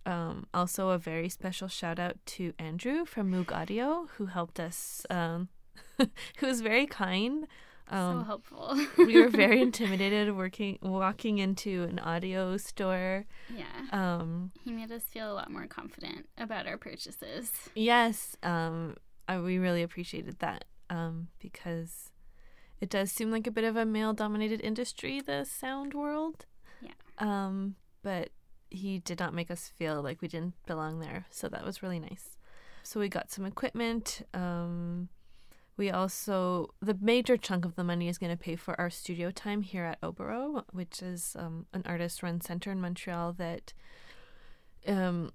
Um, 0.05 0.45
also, 0.53 0.89
a 0.89 0.97
very 0.97 1.27
special 1.29 1.67
shout 1.67 1.99
out 1.99 2.15
to 2.27 2.53
Andrew 2.57 3.03
from 3.05 3.31
Moog 3.31 3.51
Audio, 3.51 4.07
who 4.15 4.27
helped 4.27 4.59
us, 4.59 5.05
um, 5.09 5.49
who 6.37 6.47
was 6.47 6.61
very 6.61 6.85
kind. 6.87 7.47
so 7.89 7.95
Um, 7.95 8.25
helpful. 8.25 8.79
we 8.97 9.19
were 9.21 9.27
very 9.29 9.61
intimidated 9.67 10.35
working 10.35 10.77
walking 10.81 11.39
into 11.39 11.83
an 11.83 11.99
audio 11.99 12.55
store. 12.57 13.25
yeah. 13.55 13.65
Um, 13.91 14.51
He 14.63 14.71
made 14.71 14.91
us 14.91 15.03
feel 15.03 15.31
a 15.31 15.35
lot 15.35 15.51
more 15.51 15.67
confident 15.67 16.27
about 16.37 16.67
our 16.67 16.77
purchases. 16.77 17.51
yes, 17.75 18.35
um, 18.43 18.95
I, 19.27 19.39
we 19.39 19.57
really 19.57 19.81
appreciated 19.83 20.39
that 20.39 20.65
um, 20.89 21.27
because 21.39 22.10
it 22.81 22.89
does 22.89 23.11
seem 23.11 23.31
like 23.31 23.47
a 23.47 23.51
bit 23.51 23.63
of 23.63 23.77
a 23.77 23.85
male 23.85 24.11
dominated 24.11 24.59
industry, 24.61 25.21
the 25.21 25.45
sound 25.45 25.93
world. 25.93 26.45
Yeah. 26.81 26.91
Um, 27.19 27.75
but 28.01 28.29
he 28.69 28.99
did 28.99 29.19
not 29.19 29.33
make 29.33 29.51
us 29.51 29.71
feel 29.77 30.01
like 30.01 30.21
we 30.21 30.27
didn't 30.27 30.55
belong 30.65 30.99
there, 30.99 31.25
so 31.29 31.47
that 31.47 31.63
was 31.63 31.83
really 31.83 31.99
nice. 31.99 32.37
So 32.83 32.99
we 32.99 33.07
got 33.07 33.31
some 33.31 33.45
equipment. 33.45 34.25
Um, 34.33 35.09
we 35.77 35.91
also 35.91 36.73
the 36.81 36.97
major 36.99 37.37
chunk 37.37 37.65
of 37.65 37.75
the 37.75 37.83
money 37.83 38.07
is 38.07 38.17
going 38.17 38.31
to 38.31 38.37
pay 38.37 38.55
for 38.55 38.79
our 38.79 38.89
studio 38.89 39.29
time 39.29 39.61
here 39.61 39.85
at 39.85 40.01
Oboro, 40.01 40.63
which 40.71 41.01
is 41.01 41.35
um, 41.37 41.67
an 41.73 41.83
artist-run 41.85 42.41
center 42.41 42.71
in 42.71 42.81
Montreal 42.81 43.33
that 43.33 43.73
um, 44.87 45.31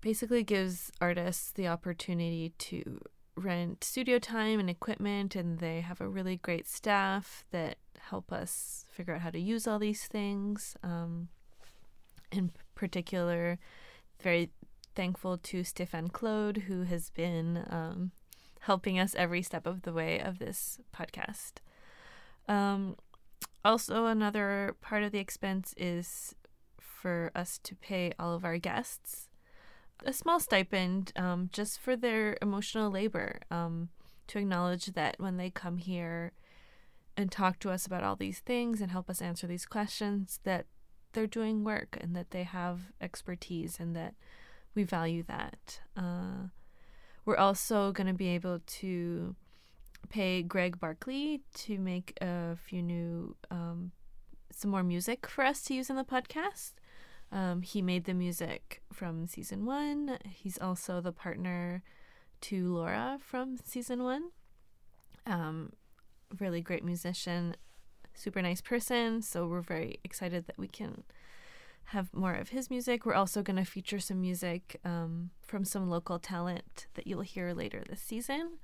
basically 0.00 0.42
gives 0.42 0.92
artists 1.00 1.50
the 1.50 1.68
opportunity 1.68 2.52
to 2.58 3.00
rent 3.40 3.82
studio 3.82 4.18
time 4.18 4.60
and 4.60 4.70
equipment, 4.70 5.34
and 5.34 5.58
they 5.58 5.80
have 5.80 6.00
a 6.00 6.08
really 6.08 6.36
great 6.36 6.68
staff 6.68 7.44
that 7.50 7.78
help 7.98 8.32
us 8.32 8.86
figure 8.90 9.14
out 9.14 9.20
how 9.20 9.30
to 9.30 9.40
use 9.40 9.66
all 9.66 9.78
these 9.78 10.04
things. 10.04 10.76
Um, 10.82 11.28
in 12.32 12.52
particular, 12.74 13.58
very 14.20 14.50
thankful 14.94 15.38
to 15.38 15.62
Stéphane 15.62 16.12
Claude, 16.12 16.58
who 16.68 16.82
has 16.82 17.10
been 17.10 17.64
um, 17.70 18.12
helping 18.60 18.98
us 18.98 19.14
every 19.14 19.42
step 19.42 19.66
of 19.66 19.82
the 19.82 19.92
way 19.92 20.20
of 20.20 20.38
this 20.38 20.78
podcast. 20.94 21.54
Um, 22.48 22.96
also, 23.64 24.06
another 24.06 24.76
part 24.80 25.02
of 25.02 25.12
the 25.12 25.18
expense 25.18 25.74
is 25.76 26.34
for 26.78 27.30
us 27.34 27.58
to 27.62 27.74
pay 27.74 28.12
all 28.18 28.34
of 28.34 28.44
our 28.44 28.58
guests 28.58 29.29
a 30.04 30.12
small 30.12 30.40
stipend 30.40 31.12
um, 31.16 31.50
just 31.52 31.78
for 31.78 31.96
their 31.96 32.36
emotional 32.40 32.90
labor 32.90 33.40
um, 33.50 33.88
to 34.26 34.38
acknowledge 34.38 34.86
that 34.86 35.16
when 35.18 35.36
they 35.36 35.50
come 35.50 35.78
here 35.78 36.32
and 37.16 37.30
talk 37.30 37.58
to 37.58 37.70
us 37.70 37.86
about 37.86 38.02
all 38.02 38.16
these 38.16 38.40
things 38.40 38.80
and 38.80 38.90
help 38.90 39.10
us 39.10 39.20
answer 39.20 39.46
these 39.46 39.66
questions 39.66 40.40
that 40.44 40.66
they're 41.12 41.26
doing 41.26 41.64
work 41.64 41.98
and 42.00 42.14
that 42.14 42.30
they 42.30 42.44
have 42.44 42.92
expertise 43.00 43.78
and 43.80 43.94
that 43.96 44.14
we 44.74 44.84
value 44.84 45.24
that. 45.26 45.80
Uh, 45.96 46.48
we're 47.24 47.36
also 47.36 47.92
going 47.92 48.06
to 48.06 48.14
be 48.14 48.28
able 48.28 48.60
to 48.66 49.34
pay 50.08 50.42
Greg 50.42 50.80
Barkley 50.80 51.42
to 51.54 51.78
make 51.78 52.16
a 52.20 52.56
few 52.56 52.82
new, 52.82 53.36
um, 53.50 53.92
some 54.50 54.70
more 54.70 54.82
music 54.82 55.26
for 55.26 55.44
us 55.44 55.62
to 55.62 55.74
use 55.74 55.90
in 55.90 55.96
the 55.96 56.04
podcast. 56.04 56.72
Um, 57.32 57.62
he 57.62 57.80
made 57.80 58.04
the 58.04 58.14
music 58.14 58.82
from 58.92 59.26
season 59.26 59.64
one. 59.64 60.18
He's 60.28 60.58
also 60.58 61.00
the 61.00 61.12
partner 61.12 61.82
to 62.42 62.74
Laura 62.74 63.18
from 63.20 63.56
season 63.64 64.02
one. 64.02 64.30
Um, 65.26 65.72
really 66.38 66.60
great 66.60 66.84
musician, 66.84 67.56
super 68.14 68.42
nice 68.42 68.60
person. 68.60 69.22
So 69.22 69.46
we're 69.46 69.60
very 69.60 70.00
excited 70.02 70.46
that 70.46 70.58
we 70.58 70.68
can 70.68 71.04
have 71.84 72.12
more 72.14 72.34
of 72.34 72.50
his 72.50 72.70
music. 72.70 73.04
We're 73.04 73.14
also 73.14 73.42
going 73.42 73.56
to 73.56 73.64
feature 73.64 73.98
some 73.98 74.20
music 74.20 74.80
um, 74.84 75.30
from 75.42 75.64
some 75.64 75.88
local 75.88 76.18
talent 76.18 76.86
that 76.94 77.06
you'll 77.06 77.22
hear 77.22 77.52
later 77.52 77.82
this 77.88 78.00
season. 78.00 78.58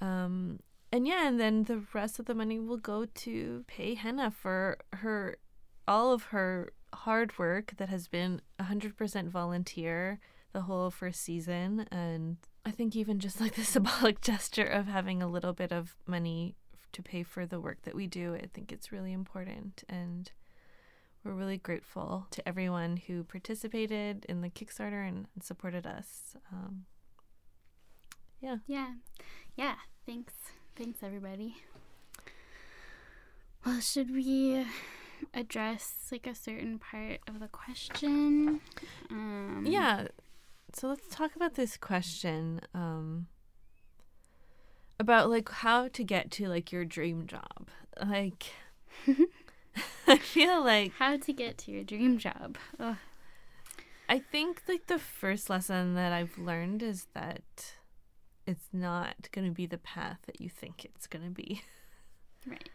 Um, 0.00 0.60
and 0.92 1.06
yeah, 1.06 1.28
and 1.28 1.38
then 1.38 1.64
the 1.64 1.82
rest 1.92 2.18
of 2.18 2.26
the 2.26 2.34
money 2.34 2.58
will 2.58 2.78
go 2.78 3.04
to 3.04 3.64
pay 3.66 3.94
Hannah 3.94 4.30
for 4.30 4.78
her 4.94 5.36
all 5.86 6.12
of 6.12 6.24
her 6.24 6.72
hard 6.94 7.38
work 7.38 7.74
that 7.76 7.88
has 7.88 8.08
been 8.08 8.40
100% 8.60 9.28
volunteer 9.28 10.18
the 10.52 10.62
whole 10.62 10.90
first 10.90 11.20
season 11.22 11.86
and 11.92 12.36
I 12.64 12.70
think 12.70 12.94
even 12.94 13.18
just 13.18 13.40
like 13.40 13.54
the 13.54 13.64
symbolic 13.76 14.20
gesture 14.20 14.66
of 14.66 14.86
having 14.86 15.22
a 15.22 15.28
little 15.28 15.52
bit 15.52 15.72
of 15.72 15.96
money 16.06 16.56
to 16.92 17.02
pay 17.02 17.22
for 17.22 17.46
the 17.46 17.60
work 17.60 17.82
that 17.82 17.94
we 17.94 18.06
do, 18.06 18.34
I 18.34 18.46
think 18.52 18.72
it's 18.72 18.92
really 18.92 19.12
important 19.12 19.84
and 19.88 20.30
we're 21.24 21.32
really 21.32 21.58
grateful 21.58 22.26
to 22.30 22.46
everyone 22.48 22.96
who 22.96 23.24
participated 23.24 24.24
in 24.28 24.40
the 24.40 24.48
Kickstarter 24.48 25.06
and, 25.06 25.26
and 25.34 25.42
supported 25.42 25.86
us. 25.86 26.36
Um, 26.50 26.86
yeah. 28.40 28.56
Yeah. 28.66 28.92
Yeah. 29.54 29.74
Thanks. 30.06 30.32
Thanks, 30.76 31.02
everybody. 31.02 31.56
Well, 33.66 33.80
should 33.80 34.10
we 34.10 34.64
address 35.34 36.08
like 36.10 36.26
a 36.26 36.34
certain 36.34 36.78
part 36.78 37.20
of 37.28 37.40
the 37.40 37.48
question? 37.48 38.60
Um, 39.10 39.64
Yeah. 39.66 40.08
So 40.74 40.88
let's 40.88 41.08
talk 41.08 41.34
about 41.34 41.54
this 41.54 41.76
question 41.76 42.60
um, 42.74 43.26
about 45.00 45.28
like 45.30 45.48
how 45.48 45.88
to 45.88 46.04
get 46.04 46.30
to 46.32 46.48
like 46.48 46.70
your 46.70 46.84
dream 46.84 47.26
job. 47.26 47.68
Like, 48.04 48.46
I 50.06 50.16
feel 50.16 50.62
like 50.64 50.92
How 50.98 51.16
to 51.16 51.32
get 51.32 51.58
to 51.58 51.72
your 51.72 51.84
dream 51.84 52.18
job. 52.18 52.56
Ugh. 52.78 52.96
I 54.08 54.18
think 54.18 54.62
like 54.66 54.86
the 54.88 54.98
first 54.98 55.48
lesson 55.48 55.94
that 55.94 56.12
I've 56.12 56.36
learned 56.36 56.82
is 56.82 57.06
that 57.14 57.74
it's 58.46 58.68
not 58.72 59.28
going 59.30 59.46
to 59.46 59.52
be 59.52 59.66
the 59.66 59.78
path 59.78 60.18
that 60.26 60.40
you 60.40 60.48
think 60.48 60.84
it's 60.84 61.06
going 61.06 61.24
to 61.24 61.30
be. 61.30 61.62
Right. 62.46 62.70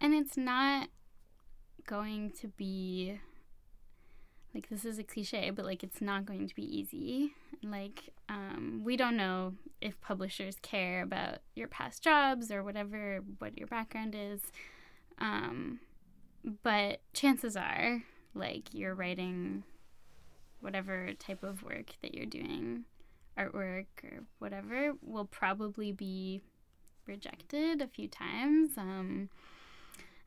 And 0.00 0.14
it's 0.14 0.36
not 0.36 0.88
going 1.86 2.30
to 2.40 2.48
be 2.48 3.18
like 4.54 4.68
this 4.70 4.84
is 4.84 4.98
a 4.98 5.04
cliche, 5.04 5.50
but 5.50 5.64
like 5.64 5.82
it's 5.82 6.00
not 6.00 6.24
going 6.24 6.48
to 6.48 6.54
be 6.54 6.62
easy. 6.62 7.34
Like 7.62 8.14
um, 8.28 8.82
we 8.84 8.96
don't 8.96 9.16
know 9.16 9.54
if 9.80 10.00
publishers 10.00 10.56
care 10.62 11.02
about 11.02 11.38
your 11.54 11.68
past 11.68 12.02
jobs 12.02 12.50
or 12.50 12.62
whatever 12.64 13.20
what 13.38 13.56
your 13.58 13.66
background 13.66 14.14
is. 14.18 14.40
Um, 15.18 15.80
but 16.62 17.00
chances 17.12 17.56
are, 17.56 18.02
like 18.34 18.72
you're 18.72 18.94
writing 18.94 19.64
whatever 20.60 21.10
type 21.18 21.42
of 21.42 21.62
work 21.62 21.92
that 22.02 22.14
you're 22.14 22.26
doing, 22.26 22.84
artwork 23.38 23.86
or 24.04 24.24
whatever, 24.38 24.92
will 25.02 25.26
probably 25.26 25.92
be 25.92 26.40
rejected 27.06 27.82
a 27.82 27.88
few 27.88 28.08
times. 28.08 28.70
Um, 28.76 29.28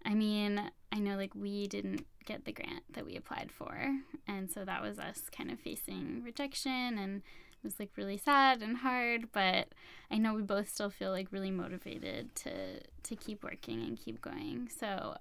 I 0.06 0.13
mean, 0.13 0.72
I 0.91 1.00
know 1.00 1.15
like 1.18 1.36
we 1.36 1.68
didn't 1.68 2.06
get 2.25 2.46
the 2.46 2.51
grant 2.51 2.84
that 2.94 3.06
we 3.06 3.15
applied 3.15 3.51
for, 3.51 4.00
and 4.27 4.50
so 4.50 4.65
that 4.65 4.82
was 4.82 5.00
us 5.00 5.24
kind 5.36 5.51
of 5.51 5.60
facing 5.60 6.24
rejection 6.24 6.98
and 6.98 7.22
it 7.62 7.68
was 7.68 7.79
like 7.79 7.91
really 7.98 8.18
sad 8.18 8.62
and 8.62 8.77
hard, 8.77 9.32
but 9.34 9.68
I 10.10 10.18
know 10.18 10.34
we 10.34 10.44
both 10.44 10.70
still 10.70 10.89
feel 10.89 11.12
like 11.12 11.32
really 11.32 11.51
motivated 11.51 12.34
to 12.36 12.79
to 12.79 13.15
keep 13.15 13.44
working 13.44 13.82
and 13.82 13.98
keep 13.98 14.22
going. 14.22 14.70
So 14.79 15.15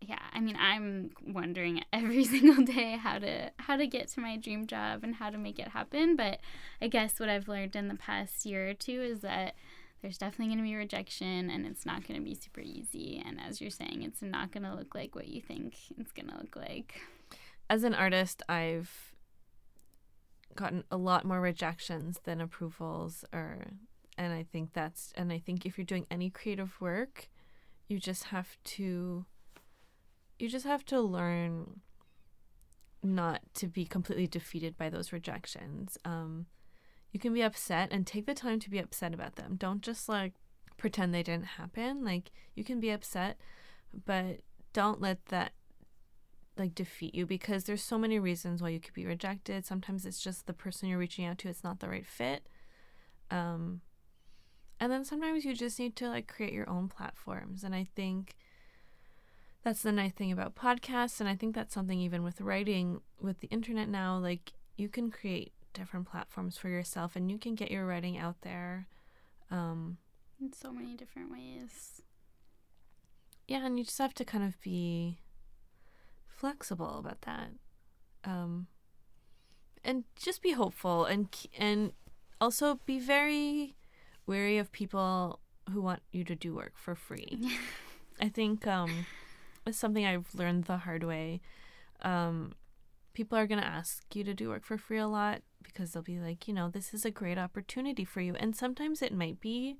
yeah, 0.00 0.22
I 0.32 0.40
mean, 0.40 0.56
I'm 0.56 1.10
wondering 1.26 1.82
every 1.92 2.24
single 2.34 2.64
day 2.64 2.92
how 2.96 3.18
to 3.18 3.50
how 3.58 3.76
to 3.76 3.86
get 3.86 4.08
to 4.08 4.20
my 4.20 4.36
dream 4.36 4.66
job 4.66 5.02
and 5.02 5.16
how 5.16 5.30
to 5.30 5.38
make 5.38 5.58
it 5.58 5.68
happen, 5.68 6.14
but 6.14 6.38
I 6.80 6.86
guess 6.86 7.18
what 7.18 7.28
I've 7.28 7.48
learned 7.48 7.74
in 7.74 7.88
the 7.88 7.96
past 7.96 8.46
year 8.46 8.70
or 8.70 8.74
two 8.74 9.02
is 9.02 9.20
that 9.20 9.54
there's 10.02 10.18
definitely 10.18 10.46
going 10.54 10.58
to 10.58 10.70
be 10.70 10.76
rejection 10.76 11.50
and 11.50 11.66
it's 11.66 11.86
not 11.86 12.06
going 12.06 12.18
to 12.18 12.24
be 12.24 12.34
super 12.34 12.60
easy. 12.60 13.22
And 13.24 13.40
as 13.40 13.60
you're 13.60 13.70
saying, 13.70 14.02
it's 14.02 14.22
not 14.22 14.52
going 14.52 14.64
to 14.64 14.74
look 14.74 14.94
like 14.94 15.14
what 15.14 15.28
you 15.28 15.40
think 15.40 15.74
it's 15.98 16.12
going 16.12 16.28
to 16.28 16.36
look 16.36 16.56
like. 16.56 17.00
As 17.68 17.82
an 17.82 17.94
artist, 17.94 18.42
I've 18.48 19.12
gotten 20.54 20.84
a 20.90 20.96
lot 20.96 21.24
more 21.24 21.40
rejections 21.40 22.20
than 22.24 22.40
approvals 22.40 23.24
or 23.32 23.66
and 24.18 24.32
I 24.32 24.44
think 24.44 24.72
that's 24.72 25.12
and 25.16 25.30
I 25.30 25.38
think 25.38 25.66
if 25.66 25.76
you're 25.76 25.84
doing 25.84 26.06
any 26.10 26.30
creative 26.30 26.80
work, 26.80 27.28
you 27.88 27.98
just 27.98 28.24
have 28.24 28.56
to 28.64 29.26
you 30.38 30.48
just 30.48 30.66
have 30.66 30.84
to 30.86 31.00
learn 31.00 31.80
not 33.02 33.40
to 33.54 33.66
be 33.66 33.84
completely 33.84 34.26
defeated 34.26 34.76
by 34.76 34.88
those 34.88 35.12
rejections. 35.12 35.98
Um, 36.04 36.46
you 37.12 37.20
can 37.20 37.32
be 37.32 37.42
upset 37.42 37.88
and 37.92 38.06
take 38.06 38.26
the 38.26 38.34
time 38.34 38.60
to 38.60 38.70
be 38.70 38.78
upset 38.78 39.14
about 39.14 39.36
them. 39.36 39.56
Don't 39.56 39.80
just 39.80 40.08
like 40.08 40.34
pretend 40.76 41.14
they 41.14 41.22
didn't 41.22 41.46
happen. 41.46 42.04
Like 42.04 42.30
you 42.54 42.64
can 42.64 42.80
be 42.80 42.90
upset, 42.90 43.38
but 44.04 44.40
don't 44.72 45.00
let 45.00 45.24
that 45.26 45.52
like 46.58 46.74
defeat 46.74 47.14
you 47.14 47.26
because 47.26 47.64
there's 47.64 47.82
so 47.82 47.98
many 47.98 48.18
reasons 48.18 48.62
why 48.62 48.70
you 48.70 48.80
could 48.80 48.94
be 48.94 49.06
rejected. 49.06 49.64
Sometimes 49.64 50.06
it's 50.06 50.20
just 50.20 50.46
the 50.46 50.52
person 50.52 50.88
you're 50.88 50.98
reaching 50.98 51.24
out 51.24 51.38
to, 51.38 51.48
it's 51.48 51.64
not 51.64 51.80
the 51.80 51.88
right 51.88 52.06
fit. 52.06 52.46
Um 53.30 53.80
and 54.78 54.92
then 54.92 55.04
sometimes 55.04 55.44
you 55.44 55.54
just 55.54 55.78
need 55.78 55.96
to 55.96 56.08
like 56.08 56.28
create 56.28 56.52
your 56.52 56.68
own 56.68 56.88
platforms. 56.88 57.64
And 57.64 57.74
I 57.74 57.86
think 57.96 58.34
that's 59.62 59.82
the 59.82 59.92
nice 59.92 60.12
thing 60.12 60.32
about 60.32 60.54
podcasts 60.54 61.20
and 61.20 61.28
I 61.28 61.34
think 61.34 61.54
that's 61.54 61.74
something 61.74 61.98
even 61.98 62.22
with 62.22 62.40
writing 62.40 63.00
with 63.20 63.40
the 63.40 63.48
internet 63.48 63.88
now, 63.88 64.18
like 64.18 64.52
you 64.76 64.88
can 64.88 65.10
create 65.10 65.52
different 65.76 66.08
platforms 66.08 66.56
for 66.56 66.68
yourself 66.68 67.16
and 67.16 67.30
you 67.30 67.38
can 67.38 67.54
get 67.54 67.70
your 67.70 67.86
writing 67.86 68.16
out 68.16 68.40
there 68.42 68.88
um, 69.50 69.98
in 70.40 70.52
so 70.52 70.72
many 70.72 70.94
different 70.96 71.30
ways. 71.30 72.02
Yeah, 73.46 73.64
and 73.64 73.78
you 73.78 73.84
just 73.84 73.98
have 73.98 74.14
to 74.14 74.24
kind 74.24 74.42
of 74.42 74.60
be 74.60 75.18
flexible 76.26 76.98
about 76.98 77.22
that. 77.22 77.50
Um, 78.24 78.66
and 79.84 80.04
just 80.16 80.42
be 80.42 80.52
hopeful 80.52 81.04
and 81.04 81.28
and 81.56 81.92
also 82.40 82.80
be 82.86 82.98
very 82.98 83.76
wary 84.26 84.58
of 84.58 84.72
people 84.72 85.38
who 85.72 85.80
want 85.80 86.02
you 86.10 86.24
to 86.24 86.34
do 86.34 86.54
work 86.54 86.72
for 86.74 86.96
free. 86.96 87.50
I 88.20 88.28
think 88.28 88.66
um, 88.66 89.06
it's 89.64 89.78
something 89.78 90.04
I've 90.04 90.34
learned 90.34 90.64
the 90.64 90.78
hard 90.78 91.04
way. 91.04 91.40
Um, 92.02 92.54
people 93.14 93.38
are 93.38 93.46
going 93.46 93.60
to 93.60 93.66
ask 93.66 94.02
you 94.14 94.24
to 94.24 94.34
do 94.34 94.48
work 94.48 94.64
for 94.64 94.76
free 94.76 94.98
a 94.98 95.06
lot 95.06 95.42
because 95.66 95.92
they'll 95.92 96.02
be 96.02 96.18
like, 96.18 96.48
you 96.48 96.54
know, 96.54 96.68
this 96.68 96.94
is 96.94 97.04
a 97.04 97.10
great 97.10 97.38
opportunity 97.38 98.04
for 98.04 98.20
you. 98.20 98.34
And 98.34 98.56
sometimes 98.56 99.02
it 99.02 99.12
might 99.12 99.40
be. 99.40 99.76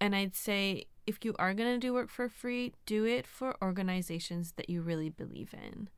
And 0.00 0.14
I'd 0.14 0.34
say 0.34 0.86
if 1.06 1.24
you 1.24 1.34
are 1.38 1.54
going 1.54 1.72
to 1.72 1.78
do 1.78 1.94
work 1.94 2.10
for 2.10 2.28
free, 2.28 2.72
do 2.84 3.04
it 3.04 3.26
for 3.26 3.56
organizations 3.62 4.52
that 4.56 4.68
you 4.68 4.82
really 4.82 5.08
believe 5.08 5.54
in, 5.54 5.88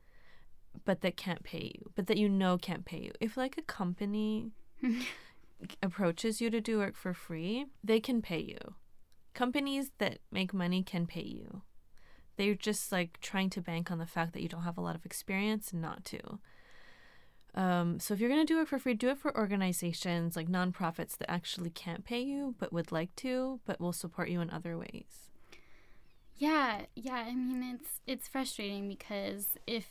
but 0.84 1.00
that 1.00 1.16
can't 1.16 1.42
pay 1.42 1.72
you, 1.74 1.90
but 1.94 2.06
that 2.06 2.18
you 2.18 2.28
know 2.28 2.58
can't 2.58 2.84
pay 2.84 2.98
you. 2.98 3.12
If 3.20 3.36
like 3.36 3.56
a 3.56 3.62
company 3.62 4.52
approaches 5.82 6.40
you 6.40 6.50
to 6.50 6.60
do 6.60 6.78
work 6.78 6.96
for 6.96 7.14
free, 7.14 7.66
they 7.82 8.00
can 8.00 8.20
pay 8.20 8.40
you. 8.40 8.74
Companies 9.34 9.90
that 9.98 10.18
make 10.30 10.52
money 10.52 10.82
can 10.82 11.06
pay 11.06 11.22
you. 11.22 11.62
They're 12.36 12.54
just 12.54 12.92
like 12.92 13.18
trying 13.20 13.50
to 13.50 13.62
bank 13.62 13.90
on 13.90 13.98
the 13.98 14.06
fact 14.06 14.32
that 14.34 14.42
you 14.42 14.48
don't 14.48 14.62
have 14.62 14.78
a 14.78 14.82
lot 14.82 14.94
of 14.94 15.06
experience 15.06 15.72
not 15.72 16.04
to. 16.06 16.38
Um, 17.58 17.98
so 17.98 18.14
if 18.14 18.20
you're 18.20 18.30
going 18.30 18.46
to 18.46 18.54
do 18.54 18.60
it 18.60 18.68
for 18.68 18.78
free, 18.78 18.94
do 18.94 19.08
it 19.08 19.18
for 19.18 19.36
organizations 19.36 20.36
like 20.36 20.46
nonprofits 20.46 21.18
that 21.18 21.28
actually 21.28 21.70
can't 21.70 22.04
pay 22.04 22.20
you 22.20 22.54
but 22.56 22.72
would 22.72 22.92
like 22.92 23.16
to, 23.16 23.58
but 23.66 23.80
will 23.80 23.92
support 23.92 24.28
you 24.28 24.40
in 24.40 24.48
other 24.48 24.78
ways. 24.78 25.32
Yeah, 26.36 26.82
yeah. 26.94 27.16
I 27.16 27.34
mean, 27.34 27.80
it's 27.80 28.00
it's 28.06 28.28
frustrating 28.28 28.88
because 28.88 29.58
if 29.66 29.86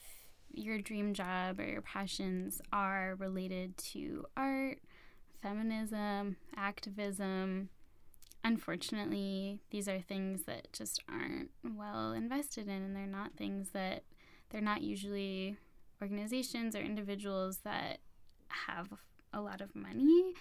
your 0.50 0.80
dream 0.80 1.14
job 1.14 1.60
or 1.60 1.68
your 1.68 1.82
passions 1.82 2.62
are 2.72 3.16
related 3.20 3.78
to 3.78 4.24
art, 4.38 4.80
feminism, 5.42 6.38
activism, 6.56 7.68
unfortunately, 8.46 9.60
these 9.72 9.90
are 9.90 10.00
things 10.00 10.44
that 10.44 10.72
just 10.72 11.04
aren't 11.10 11.52
well 11.76 12.14
invested 12.14 12.70
in, 12.70 12.82
and 12.82 12.96
they're 12.96 13.08
not 13.08 13.36
things 13.36 13.72
that 13.72 14.04
they're 14.52 14.62
not 14.62 14.82
usually 14.82 15.58
organizations 16.02 16.76
or 16.76 16.80
individuals 16.80 17.60
that 17.64 18.00
have 18.50 18.88
a 19.34 19.42
lot 19.42 19.62
of 19.62 19.76
money. 19.76 20.34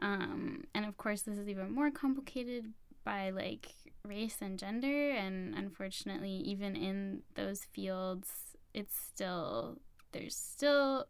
Um, 0.00 0.64
and 0.74 0.84
of 0.84 0.96
course, 0.96 1.22
this 1.22 1.38
is 1.38 1.48
even 1.48 1.72
more 1.72 1.90
complicated 1.90 2.72
by 3.04 3.30
like 3.30 3.68
race 4.04 4.38
and 4.40 4.58
gender. 4.58 5.10
And 5.10 5.54
unfortunately, 5.54 6.30
even 6.30 6.76
in 6.76 7.22
those 7.34 7.64
fields, 7.64 8.30
it's 8.72 8.96
still, 8.96 9.78
there's 10.12 10.36
still 10.36 11.06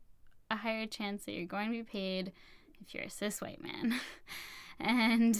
a 0.51 0.57
higher 0.57 0.87
chance 0.87 1.25
that 1.25 1.33
you're 1.33 1.47
going 1.47 1.71
to 1.71 1.79
be 1.79 1.83
paid 1.83 2.33
if 2.81 2.95
you're 2.95 3.05
a 3.05 3.11
cis 3.11 3.41
white 3.41 3.63
man. 3.63 3.95
and 4.81 5.39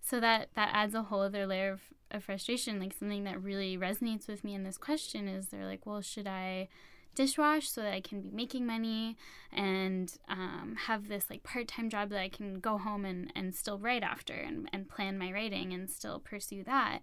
so 0.00 0.20
that 0.20 0.50
that 0.54 0.70
adds 0.72 0.94
a 0.94 1.02
whole 1.02 1.22
other 1.22 1.46
layer 1.46 1.72
of, 1.72 1.80
of 2.10 2.22
frustration 2.24 2.78
like 2.78 2.94
something 2.96 3.24
that 3.24 3.42
really 3.42 3.76
resonates 3.76 4.28
with 4.28 4.44
me 4.44 4.54
in 4.54 4.62
this 4.62 4.78
question 4.78 5.26
is 5.26 5.48
they're 5.48 5.66
like 5.66 5.84
well 5.86 6.00
should 6.00 6.26
i 6.26 6.68
dishwash 7.16 7.66
so 7.66 7.80
that 7.80 7.92
i 7.92 8.00
can 8.00 8.20
be 8.20 8.30
making 8.30 8.66
money 8.66 9.16
and 9.52 10.18
um, 10.28 10.76
have 10.86 11.08
this 11.08 11.28
like 11.30 11.42
part-time 11.42 11.88
job 11.88 12.10
that 12.10 12.20
i 12.20 12.28
can 12.28 12.60
go 12.60 12.78
home 12.78 13.04
and, 13.04 13.32
and 13.34 13.54
still 13.54 13.78
write 13.78 14.02
after 14.02 14.34
and, 14.34 14.68
and 14.72 14.88
plan 14.88 15.18
my 15.18 15.32
writing 15.32 15.72
and 15.72 15.90
still 15.90 16.18
pursue 16.18 16.62
that. 16.64 17.00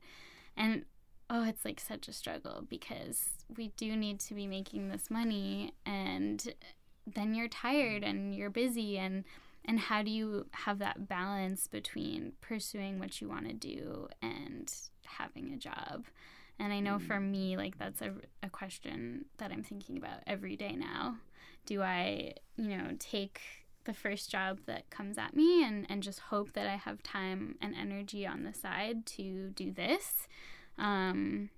And 0.56 0.86
oh 1.30 1.44
it's 1.44 1.66
like 1.66 1.80
such 1.80 2.08
a 2.08 2.14
struggle 2.14 2.66
because 2.70 3.30
we 3.56 3.70
do 3.78 3.96
need 3.96 4.20
to 4.20 4.34
be 4.34 4.48
making 4.48 4.90
this 4.90 5.10
money 5.10 5.74
and 5.86 6.54
then 7.08 7.34
you're 7.34 7.48
tired 7.48 8.04
and 8.04 8.36
you're 8.36 8.50
busy 8.50 8.98
and 8.98 9.24
and 9.66 9.80
how 9.80 10.04
do 10.04 10.12
you 10.12 10.46
have 10.52 10.80
that 10.80 11.08
balance 11.08 11.68
between 11.68 12.34
pursuing 12.42 13.00
what 13.00 13.22
you 13.22 13.30
want 13.30 13.48
to 13.48 13.54
do 13.54 14.10
and 14.22 14.74
having 15.06 15.54
a 15.54 15.58
job 15.58 16.06
and 16.60 16.74
i 16.74 16.80
know 16.80 17.00
for 17.00 17.16
mm. 17.16 17.32
me 17.32 17.58
like 17.58 17.78
that's 17.78 18.02
a, 18.02 18.12
a 18.42 18.50
question 18.50 19.26
that 19.38 19.52
i'm 19.52 19.64
thinking 19.64 19.98
about 19.98 20.20
every 20.28 20.56
day 20.56 20.76
now 20.76 21.16
do 21.66 21.82
i 21.82 22.34
you 22.58 22.78
know 22.78 22.90
take 23.00 23.42
the 23.86 23.94
first 23.94 24.32
job 24.32 24.60
that 24.66 24.90
comes 24.90 25.18
at 25.18 25.36
me 25.36 25.62
and, 25.62 25.86
and 25.90 26.02
just 26.04 26.20
hope 26.20 26.54
that 26.54 26.68
i 26.68 26.76
have 26.76 27.04
time 27.04 27.56
and 27.62 27.76
energy 27.76 28.26
on 28.26 28.44
the 28.44 28.54
side 28.54 29.06
to 29.06 29.50
do 29.50 29.72
this 29.72 30.28
um, 30.78 31.50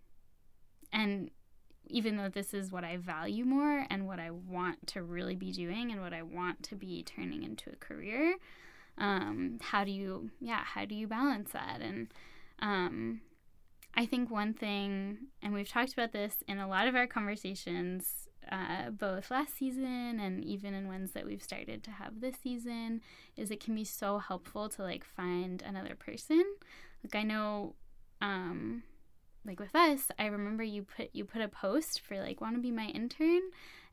and 0.92 1.30
even 1.88 2.18
though 2.18 2.30
this 2.30 2.54
is 2.54 2.72
what 2.72 2.84
I 2.84 2.98
value 2.98 3.46
more 3.46 3.86
and 3.90 4.08
what 4.08 4.20
I 4.20 4.32
want 4.32 4.88
to 4.88 5.04
really 5.04 5.36
be 5.36 5.52
doing 5.52 5.92
and 5.92 6.02
what 6.02 6.14
I 6.14 6.24
want 6.24 6.64
to 6.64 6.76
be 6.76 7.04
turning 7.04 7.44
into 7.44 7.70
a 7.70 7.76
career, 7.76 8.36
um, 8.98 9.60
how 9.62 9.84
do 9.84 9.92
you, 9.92 10.32
yeah, 10.40 10.64
how 10.64 10.86
do 10.86 10.96
you 10.96 11.08
balance 11.08 11.52
that? 11.52 11.82
And 11.82 12.08
um, 12.60 13.22
I 13.96 14.06
think 14.06 14.30
one 14.30 14.54
thing, 14.54 15.18
and 15.42 15.54
we've 15.54 15.70
talked 15.70 15.94
about 15.94 16.12
this 16.12 16.44
in 16.48 16.60
a 16.60 16.68
lot 16.68 16.88
of 16.88 16.96
our 16.96 17.08
conversations 17.08 18.28
uh, 18.52 18.90
both 18.92 19.32
last 19.32 19.58
season 19.58 20.20
and 20.20 20.44
even 20.44 20.74
in 20.74 20.88
ones 20.88 21.12
that 21.12 21.26
we've 21.26 21.42
started 21.42 21.84
to 21.84 21.92
have 21.92 22.22
this 22.22 22.36
season 22.44 23.02
is 23.36 23.50
it 23.50 23.60
can 23.60 23.74
be 23.74 23.84
so 23.84 24.20
helpful 24.20 24.70
to 24.70 24.84
like 24.84 25.04
find 25.04 25.64
another 25.64 25.96
person. 25.96 26.44
Like 27.04 27.16
I 27.16 27.24
know, 27.24 27.76
um, 28.22 28.84
like 29.46 29.60
with 29.60 29.76
us, 29.76 30.12
I 30.18 30.26
remember 30.26 30.64
you 30.64 30.84
put 30.84 31.10
you 31.14 31.26
put 31.26 31.42
a 31.42 31.48
post 31.48 32.02
for 32.02 32.20
like 32.20 32.42
want 32.42 32.56
to 32.56 32.62
be 32.62 32.72
my 32.72 32.86
intern, 32.88 33.42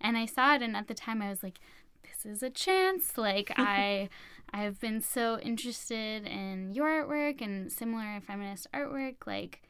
and 0.01 0.17
I 0.17 0.27
saw 0.27 0.55
it, 0.55 0.63
and 0.63 0.77
at 0.77 0.89
the 0.89 0.95
time 0.95 1.23
I 1.23 1.29
was 1.29 1.43
like, 1.43 1.59
this 2.03 2.25
is 2.25 2.43
a 2.43 2.51
chance. 2.51 3.19
Like 3.19 3.53
I, 3.57 4.09
I've 4.53 4.81
been 4.81 5.01
so 5.01 5.39
interested 5.41 6.27
in 6.27 6.73
your 6.75 6.89
artwork 6.89 7.41
and 7.41 7.71
similar 7.71 8.21
feminist 8.27 8.67
artwork, 8.73 9.17
like, 9.27 9.63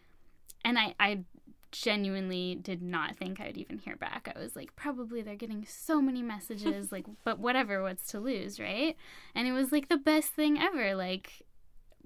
and 0.64 0.79
I 0.79 0.94
I 0.98 1.25
genuinely 1.72 2.55
did 2.55 2.83
not 2.83 3.16
think 3.16 3.40
I 3.40 3.46
would 3.46 3.57
even 3.57 3.79
hear 3.79 3.96
back. 3.96 4.33
I 4.35 4.38
was 4.38 4.55
like, 4.55 4.77
probably 4.77 5.22
they're 5.22 5.35
getting 5.35 5.64
so 5.66 6.01
many 6.01 6.22
messages, 6.22 6.92
like, 6.92 7.07
but 7.25 7.38
whatever, 7.38 7.83
what's 7.83 8.07
to 8.09 8.20
lose, 8.20 8.61
right? 8.61 8.94
And 9.35 9.48
it 9.48 9.53
was 9.53 9.72
like 9.72 9.88
the 9.88 9.96
best 9.96 10.35
thing 10.35 10.59
ever. 10.59 10.94
Like, 10.94 11.42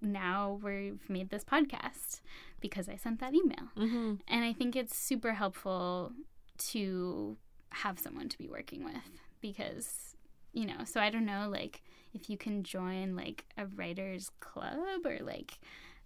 now 0.00 0.60
we've 0.62 1.00
made 1.10 1.30
this 1.30 1.44
podcast 1.44 2.20
because 2.60 2.88
I 2.88 2.96
sent 2.96 3.20
that 3.20 3.34
email. 3.34 3.68
Mm-hmm. 3.76 4.14
And 4.28 4.44
I 4.44 4.52
think 4.52 4.76
it's 4.76 4.96
super 4.96 5.34
helpful 5.34 6.12
to 6.58 7.36
have 7.70 7.98
someone 7.98 8.28
to 8.28 8.38
be 8.38 8.48
working 8.48 8.84
with 8.84 8.94
because, 9.40 10.16
you 10.52 10.64
know, 10.64 10.84
so 10.84 11.00
I 11.00 11.10
don't 11.10 11.26
know, 11.26 11.48
like, 11.50 11.82
if 12.14 12.30
you 12.30 12.38
can 12.38 12.62
join 12.62 13.14
like 13.14 13.44
a 13.58 13.66
writer's 13.66 14.30
club 14.40 15.04
or 15.04 15.18
like 15.20 15.58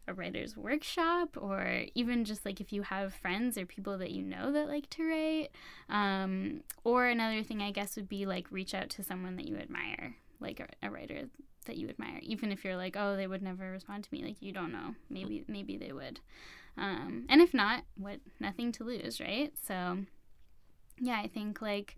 a 0.08 0.14
writer's 0.14 0.56
workshop 0.56 1.36
or 1.36 1.84
even 1.94 2.24
just 2.24 2.44
like 2.44 2.60
if 2.60 2.72
you 2.72 2.82
have 2.82 3.14
friends 3.14 3.56
or 3.56 3.66
people 3.66 3.98
that 3.98 4.10
you 4.10 4.22
know 4.22 4.50
that 4.52 4.68
like 4.68 4.88
to 4.90 5.04
write 5.04 5.48
um, 5.88 6.62
or 6.84 7.06
another 7.06 7.42
thing 7.42 7.62
i 7.62 7.70
guess 7.70 7.96
would 7.96 8.08
be 8.08 8.26
like 8.26 8.50
reach 8.50 8.74
out 8.74 8.88
to 8.90 9.02
someone 9.02 9.36
that 9.36 9.46
you 9.46 9.56
admire 9.56 10.16
like 10.40 10.60
a, 10.60 10.86
a 10.86 10.90
writer 10.90 11.28
that 11.66 11.76
you 11.76 11.88
admire 11.88 12.18
even 12.22 12.50
if 12.50 12.64
you're 12.64 12.76
like 12.76 12.96
oh 12.96 13.16
they 13.16 13.26
would 13.26 13.42
never 13.42 13.70
respond 13.70 14.02
to 14.02 14.08
me 14.12 14.24
like 14.24 14.40
you 14.40 14.52
don't 14.52 14.72
know. 14.72 14.94
Maybe 15.08 15.44
maybe 15.46 15.76
they 15.76 15.92
would. 15.92 16.20
Um, 16.78 17.26
and 17.28 17.40
if 17.42 17.52
not 17.52 17.84
what 17.96 18.20
nothing 18.40 18.72
to 18.72 18.84
lose 18.84 19.20
right? 19.20 19.52
So 19.62 19.98
yeah 21.00 21.18
i 21.18 21.26
think 21.26 21.62
like 21.62 21.96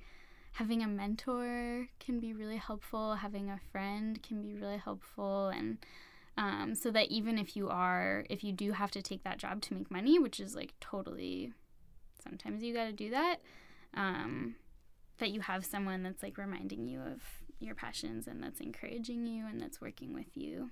having 0.53 0.83
a 0.83 0.87
mentor 0.87 1.89
can 1.99 2.21
be 2.21 2.33
really 2.33 2.57
helpful 2.57 3.17
having 3.17 3.51
a 3.51 3.61
friend 3.71 4.23
can 4.23 4.41
be 4.43 4.55
really 4.55 4.77
helpful 4.77 5.49
and 5.49 5.79
um, 6.39 6.75
so 6.75 6.91
that 6.91 7.11
even 7.11 7.39
if 7.39 7.57
you 7.57 7.69
are 7.69 8.25
if 8.31 8.43
you 8.43 8.53
do 8.53 8.73
have 8.73 8.91
to 8.91 9.03
take 9.03 9.23
that 9.25 9.39
job 9.39 9.61
to 9.63 9.75
make 9.75 9.91
money 9.91 10.19
which 10.19 10.41
is 10.41 10.55
like 10.55 10.73
totally 10.81 11.53
sometimes 12.23 12.63
you 12.63 12.73
got 12.75 12.87
to 12.87 12.93
do 12.93 13.11
that 13.11 13.37
um, 13.95 14.55
that 15.19 15.31
you 15.31 15.41
have 15.41 15.65
someone 15.65 16.03
that's 16.03 16.23
like 16.23 16.39
reminding 16.39 16.87
you 16.87 17.01
of 17.01 17.23
your 17.61 17.75
passions 17.75 18.27
and 18.27 18.43
that's 18.43 18.61
encouraging 18.61 19.27
you 19.27 19.47
and 19.47 19.61
that's 19.61 19.81
working 19.81 20.13
with 20.13 20.37
you 20.37 20.71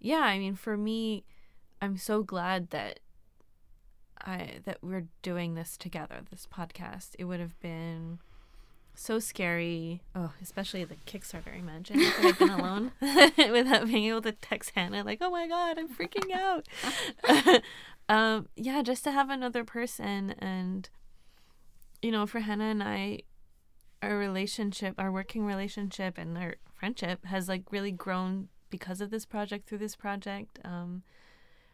Yeah, 0.00 0.20
I 0.20 0.38
mean, 0.38 0.54
for 0.54 0.76
me, 0.76 1.24
I'm 1.80 1.96
so 1.96 2.22
glad 2.22 2.70
that 2.70 3.00
I 4.20 4.60
that 4.64 4.78
we're 4.82 5.06
doing 5.22 5.54
this 5.54 5.76
together. 5.76 6.20
This 6.30 6.46
podcast. 6.46 7.10
It 7.18 7.24
would 7.24 7.40
have 7.40 7.58
been 7.60 8.18
so 8.94 9.18
scary. 9.18 10.02
Oh, 10.14 10.32
especially 10.42 10.84
the 10.84 10.96
Kickstarter. 11.06 11.58
Imagine 11.58 12.00
if 12.00 12.18
I 12.18 12.22
had 12.22 12.38
been 12.38 12.50
alone 12.50 12.92
without 13.00 13.86
being 13.86 14.04
able 14.04 14.22
to 14.22 14.32
text 14.32 14.72
Hannah 14.74 15.04
like, 15.04 15.18
"Oh 15.20 15.30
my 15.30 15.46
god, 15.46 15.78
I'm 15.78 15.88
freaking 15.88 16.32
out." 16.32 17.62
um, 18.08 18.48
yeah, 18.56 18.82
just 18.82 19.04
to 19.04 19.12
have 19.12 19.30
another 19.30 19.64
person, 19.64 20.30
and 20.38 20.88
you 22.02 22.10
know, 22.10 22.26
for 22.26 22.40
Hannah 22.40 22.64
and 22.64 22.82
I, 22.82 23.20
our 24.02 24.16
relationship, 24.16 24.94
our 24.98 25.10
working 25.10 25.44
relationship, 25.44 26.18
and 26.18 26.38
our 26.38 26.56
friendship 26.78 27.24
has 27.26 27.48
like 27.48 27.70
really 27.70 27.92
grown 27.92 28.48
because 28.70 29.00
of 29.00 29.10
this 29.10 29.26
project. 29.26 29.68
Through 29.68 29.78
this 29.78 29.96
project, 29.96 30.58
um, 30.64 31.02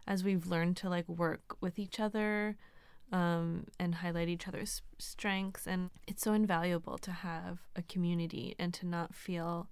as 0.07 0.25
we've 0.25 0.47
learned 0.47 0.77
to 0.79 0.89
like 0.89 1.09
work 1.09 1.57
with 1.61 1.79
each 1.79 2.01
other 2.01 2.57
um, 3.13 3.67
and 3.79 3.97
highlight 3.97 4.29
each 4.29 4.47
other's 4.47 4.83
strengths. 4.99 5.67
And 5.67 5.91
it's 6.07 6.23
so 6.23 6.33
invaluable 6.33 6.99
to 6.99 7.11
have 7.11 7.59
a 7.77 7.83
community 7.83 8.55
and 8.59 8.73
to 8.75 8.87
not 8.87 9.15
feel 9.15 9.69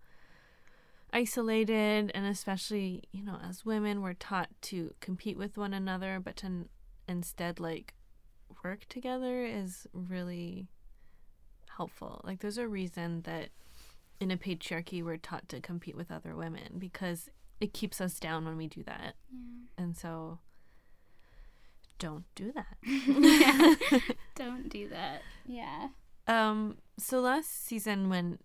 isolated. 1.13 2.11
And 2.15 2.27
especially, 2.27 3.05
you 3.13 3.25
know, 3.25 3.39
as 3.49 3.65
women, 3.65 4.03
we're 4.03 4.15
taught 4.15 4.49
to 4.63 4.95
compete 5.01 5.39
with 5.39 5.57
one 5.57 5.73
another, 5.73 6.21
but 6.23 6.37
to 6.37 6.47
n- 6.47 6.69
instead 7.09 7.61
like 7.61 7.95
work 8.65 8.87
together 8.89 9.45
is 9.45 9.87
really 9.93 10.69
helpful. 11.77 12.21
Like, 12.25 12.41
there's 12.41 12.59
a 12.59 12.69
reason 12.69 13.23
that 13.23 13.51
in 14.21 14.31
a 14.31 14.37
patriarchy 14.37 15.03
we're 15.03 15.17
taught 15.17 15.49
to 15.49 15.61
compete 15.61 15.97
with 15.97 16.11
other 16.11 16.35
women 16.35 16.75
because 16.79 17.29
it 17.61 17.73
keeps 17.73 18.01
us 18.01 18.19
down 18.19 18.45
when 18.45 18.57
we 18.57 18.67
do 18.67 18.83
that. 18.83 19.15
yeah 19.31 19.85
And 19.85 19.97
so 19.97 20.41
don't 21.99 22.25
do 22.35 22.53
that. 22.53 22.77
yeah. 22.83 23.75
Don't 24.35 24.69
do 24.69 24.89
that. 24.89 25.23
Yeah. 25.47 25.89
Um, 26.29 26.79
so 26.99 27.21
last 27.21 27.67
season 27.67 28.09
when 28.09 28.39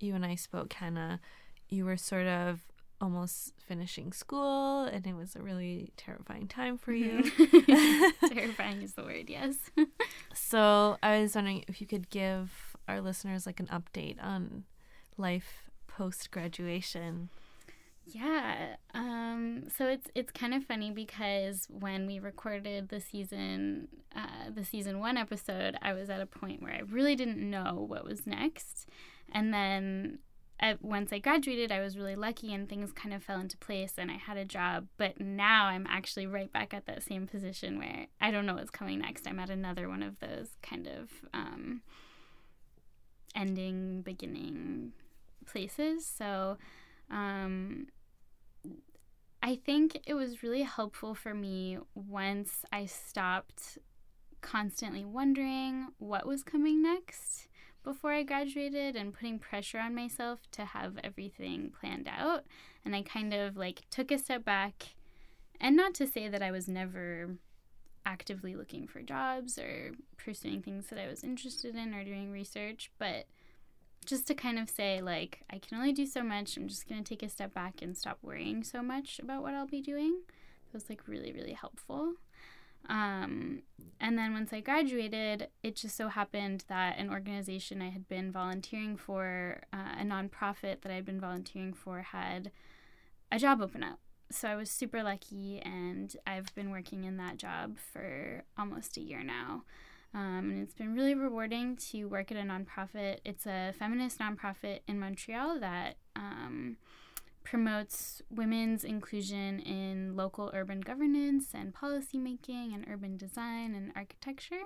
you 0.00 0.14
and 0.14 0.24
I 0.24 0.34
spoke, 0.34 0.72
Hannah, 0.72 1.20
you 1.68 1.84
were 1.84 1.96
sort 1.96 2.26
of 2.26 2.60
almost 3.00 3.52
finishing 3.58 4.12
school 4.12 4.82
and 4.84 5.06
it 5.06 5.14
was 5.14 5.36
a 5.36 5.42
really 5.42 5.92
terrifying 5.96 6.48
time 6.48 6.76
for 6.76 6.92
you. 6.92 7.22
Terrifying 8.28 8.82
is 8.82 8.94
the 8.94 9.04
word, 9.04 9.28
yes. 9.30 9.70
so 10.34 10.96
I 11.02 11.20
was 11.20 11.36
wondering 11.36 11.64
if 11.68 11.80
you 11.80 11.86
could 11.86 12.10
give 12.10 12.76
our 12.88 13.00
listeners 13.00 13.46
like 13.46 13.60
an 13.60 13.68
update 13.68 14.16
on 14.20 14.64
life 15.16 15.70
post 15.86 16.30
graduation. 16.30 17.28
Yeah. 18.10 18.76
Um, 18.94 19.64
so 19.76 19.86
it's 19.86 20.06
it's 20.14 20.32
kind 20.32 20.54
of 20.54 20.64
funny 20.64 20.90
because 20.90 21.66
when 21.68 22.06
we 22.06 22.18
recorded 22.18 22.88
the 22.88 23.00
season 23.00 23.88
uh, 24.16 24.50
the 24.54 24.64
season 24.64 24.98
one 24.98 25.16
episode, 25.18 25.76
I 25.82 25.92
was 25.92 26.08
at 26.08 26.20
a 26.20 26.26
point 26.26 26.62
where 26.62 26.72
I 26.72 26.80
really 26.88 27.14
didn't 27.16 27.38
know 27.38 27.84
what 27.86 28.04
was 28.04 28.26
next, 28.26 28.88
and 29.30 29.52
then 29.52 30.20
I, 30.60 30.76
once 30.80 31.12
I 31.12 31.18
graduated, 31.18 31.70
I 31.70 31.80
was 31.80 31.98
really 31.98 32.16
lucky 32.16 32.52
and 32.52 32.68
things 32.68 32.92
kind 32.92 33.14
of 33.14 33.22
fell 33.22 33.38
into 33.38 33.56
place 33.58 33.92
and 33.96 34.10
I 34.10 34.16
had 34.16 34.36
a 34.36 34.44
job. 34.44 34.88
But 34.96 35.20
now 35.20 35.66
I'm 35.66 35.86
actually 35.86 36.26
right 36.26 36.52
back 36.52 36.74
at 36.74 36.86
that 36.86 37.02
same 37.02 37.26
position 37.28 37.78
where 37.78 38.06
I 38.20 38.30
don't 38.30 38.46
know 38.46 38.54
what's 38.54 38.70
coming 38.70 39.00
next. 39.00 39.28
I'm 39.28 39.38
at 39.38 39.50
another 39.50 39.88
one 39.88 40.02
of 40.02 40.18
those 40.18 40.56
kind 40.62 40.88
of 40.88 41.10
um, 41.34 41.82
ending, 43.34 44.00
beginning 44.02 44.92
places. 45.46 46.06
So. 46.06 46.56
Um, 47.10 47.86
I 49.42 49.56
think 49.56 50.00
it 50.06 50.14
was 50.14 50.42
really 50.42 50.62
helpful 50.62 51.14
for 51.14 51.32
me 51.32 51.78
once 51.94 52.64
I 52.72 52.86
stopped 52.86 53.78
constantly 54.40 55.04
wondering 55.04 55.88
what 55.98 56.26
was 56.26 56.42
coming 56.42 56.82
next 56.82 57.48
before 57.84 58.12
I 58.12 58.22
graduated 58.22 58.96
and 58.96 59.14
putting 59.14 59.38
pressure 59.38 59.78
on 59.78 59.94
myself 59.94 60.40
to 60.52 60.64
have 60.64 60.98
everything 61.02 61.72
planned 61.80 62.08
out. 62.08 62.44
And 62.84 62.94
I 62.94 63.02
kind 63.02 63.32
of 63.32 63.56
like 63.56 63.82
took 63.90 64.10
a 64.10 64.18
step 64.18 64.44
back. 64.44 64.94
And 65.60 65.76
not 65.76 65.94
to 65.94 66.06
say 66.06 66.28
that 66.28 66.42
I 66.42 66.50
was 66.50 66.68
never 66.68 67.36
actively 68.04 68.54
looking 68.54 68.86
for 68.86 69.02
jobs 69.02 69.58
or 69.58 69.92
pursuing 70.16 70.62
things 70.62 70.88
that 70.88 70.98
I 70.98 71.08
was 71.08 71.24
interested 71.24 71.74
in 71.74 71.94
or 71.94 72.04
doing 72.04 72.30
research, 72.30 72.90
but 72.98 73.26
just 74.08 74.26
to 74.26 74.34
kind 74.34 74.58
of 74.58 74.70
say 74.70 75.00
like 75.02 75.42
I 75.50 75.58
can 75.58 75.76
only 75.76 75.92
do 75.92 76.06
so 76.06 76.22
much. 76.22 76.56
I'm 76.56 76.66
just 76.66 76.88
going 76.88 77.04
to 77.04 77.08
take 77.08 77.22
a 77.22 77.28
step 77.28 77.52
back 77.52 77.82
and 77.82 77.96
stop 77.96 78.18
worrying 78.22 78.64
so 78.64 78.82
much 78.82 79.18
about 79.18 79.42
what 79.42 79.54
I'll 79.54 79.66
be 79.66 79.82
doing. 79.82 80.22
It 80.66 80.72
was 80.72 80.88
like 80.88 81.06
really 81.06 81.32
really 81.32 81.52
helpful. 81.52 82.14
Um, 82.88 83.62
and 84.00 84.16
then 84.16 84.32
once 84.32 84.52
I 84.52 84.60
graduated, 84.60 85.48
it 85.62 85.76
just 85.76 85.96
so 85.96 86.08
happened 86.08 86.64
that 86.68 86.96
an 86.96 87.10
organization 87.10 87.82
I 87.82 87.90
had 87.90 88.08
been 88.08 88.32
volunteering 88.32 88.96
for, 88.96 89.60
uh, 89.72 90.00
a 90.00 90.04
nonprofit 90.04 90.80
that 90.80 90.92
I'd 90.92 91.04
been 91.04 91.20
volunteering 91.20 91.74
for, 91.74 92.00
had 92.00 92.50
a 93.30 93.38
job 93.38 93.60
open 93.60 93.82
up. 93.82 93.98
So 94.30 94.48
I 94.48 94.56
was 94.56 94.70
super 94.70 95.02
lucky, 95.02 95.60
and 95.60 96.14
I've 96.26 96.54
been 96.54 96.70
working 96.70 97.04
in 97.04 97.16
that 97.16 97.36
job 97.36 97.78
for 97.78 98.44
almost 98.56 98.96
a 98.96 99.00
year 99.00 99.22
now. 99.22 99.64
Um, 100.14 100.50
and 100.50 100.62
it's 100.62 100.74
been 100.74 100.94
really 100.94 101.14
rewarding 101.14 101.76
to 101.90 102.06
work 102.06 102.30
at 102.32 102.38
a 102.38 102.42
nonprofit. 102.42 103.18
It's 103.24 103.46
a 103.46 103.72
feminist 103.78 104.18
nonprofit 104.18 104.80
in 104.88 104.98
Montreal 104.98 105.60
that 105.60 105.96
um, 106.16 106.76
promotes 107.44 108.22
women's 108.30 108.84
inclusion 108.84 109.60
in 109.60 110.16
local 110.16 110.50
urban 110.54 110.80
governance 110.80 111.48
and 111.54 111.74
policymaking 111.74 112.74
and 112.74 112.86
urban 112.90 113.16
design 113.16 113.74
and 113.74 113.92
architecture. 113.94 114.62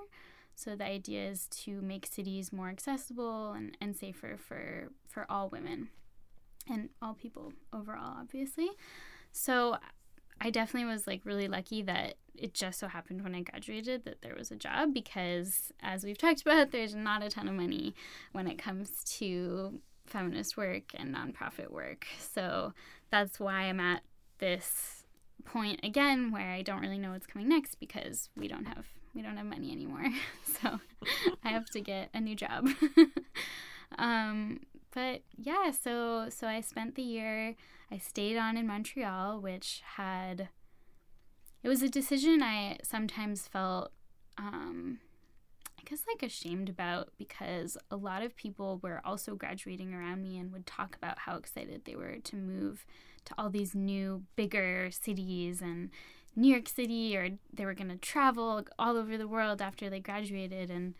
So 0.55 0.75
the 0.75 0.85
idea 0.85 1.29
is 1.29 1.47
to 1.63 1.81
make 1.81 2.05
cities 2.05 2.53
more 2.53 2.69
accessible 2.69 3.53
and, 3.53 3.75
and 3.81 3.95
safer 3.95 4.37
for, 4.37 4.89
for 5.07 5.25
all 5.29 5.49
women 5.49 5.89
and 6.69 6.89
all 7.01 7.13
people 7.13 7.53
overall, 7.73 8.15
obviously. 8.19 8.69
So 9.31 9.77
I 10.41 10.49
definitely 10.49 10.91
was 10.91 11.07
like 11.07 11.21
really 11.25 11.47
lucky 11.47 11.81
that 11.83 12.15
it 12.35 12.53
just 12.53 12.79
so 12.79 12.87
happened 12.87 13.23
when 13.23 13.35
I 13.35 13.41
graduated 13.41 14.05
that 14.05 14.21
there 14.21 14.35
was 14.37 14.51
a 14.51 14.55
job 14.55 14.93
because, 14.93 15.71
as 15.81 16.03
we've 16.03 16.17
talked 16.17 16.41
about, 16.41 16.71
there's 16.71 16.95
not 16.95 17.23
a 17.23 17.29
ton 17.29 17.47
of 17.47 17.53
money 17.53 17.93
when 18.31 18.47
it 18.47 18.57
comes 18.57 19.03
to 19.17 19.79
feminist 20.05 20.57
work 20.57 20.91
and 20.95 21.15
nonprofit 21.15 21.71
work. 21.71 22.07
So 22.19 22.73
that's 23.09 23.39
why 23.39 23.63
I'm 23.63 23.79
at 23.79 24.01
this 24.39 25.05
point 25.45 25.79
again 25.83 26.31
where 26.31 26.51
I 26.51 26.61
don't 26.61 26.81
really 26.81 26.97
know 26.97 27.11
what's 27.11 27.27
coming 27.27 27.49
next 27.49 27.75
because 27.75 28.29
we 28.35 28.47
don't 28.47 28.65
have 28.65 28.85
we 29.13 29.21
don't 29.21 29.37
have 29.37 29.45
money 29.45 29.71
anymore. 29.71 30.05
so 30.61 30.79
I 31.43 31.49
have 31.49 31.65
to 31.67 31.81
get 31.81 32.09
a 32.13 32.19
new 32.19 32.35
job. 32.35 32.69
um, 33.97 34.61
but 34.93 35.21
yeah, 35.37 35.71
so 35.71 36.27
so 36.29 36.47
I 36.47 36.61
spent 36.61 36.95
the 36.95 37.03
year. 37.03 37.55
I 37.93 37.99
stayed 37.99 38.37
on 38.37 38.57
in 38.57 38.65
Montreal, 38.65 39.39
which 39.39 39.83
had 39.97 40.49
it 41.61 41.69
was 41.69 41.83
a 41.83 41.89
decision 41.89 42.41
I 42.41 42.79
sometimes 42.81 43.47
felt 43.47 43.91
um, 44.39 44.97
I 45.79 45.83
guess 45.87 46.01
like 46.07 46.23
ashamed 46.23 46.69
about 46.69 47.09
because 47.19 47.77
a 47.91 47.95
lot 47.95 48.23
of 48.23 48.35
people 48.35 48.79
were 48.81 48.99
also 49.05 49.35
graduating 49.35 49.93
around 49.93 50.23
me 50.23 50.39
and 50.39 50.51
would 50.51 50.65
talk 50.65 50.95
about 50.95 51.19
how 51.19 51.35
excited 51.35 51.85
they 51.85 51.95
were 51.95 52.17
to 52.17 52.35
move 52.35 52.83
to 53.25 53.35
all 53.37 53.51
these 53.51 53.75
new 53.75 54.23
bigger 54.35 54.89
cities 54.89 55.61
and 55.61 55.91
New 56.35 56.49
York 56.49 56.67
City 56.67 57.15
or 57.15 57.29
they 57.53 57.63
were 57.63 57.75
going 57.75 57.89
to 57.89 57.97
travel 57.97 58.63
all 58.79 58.97
over 58.97 59.19
the 59.19 59.27
world 59.27 59.61
after 59.61 59.87
they 59.87 59.99
graduated. 59.99 60.71
And 60.71 60.95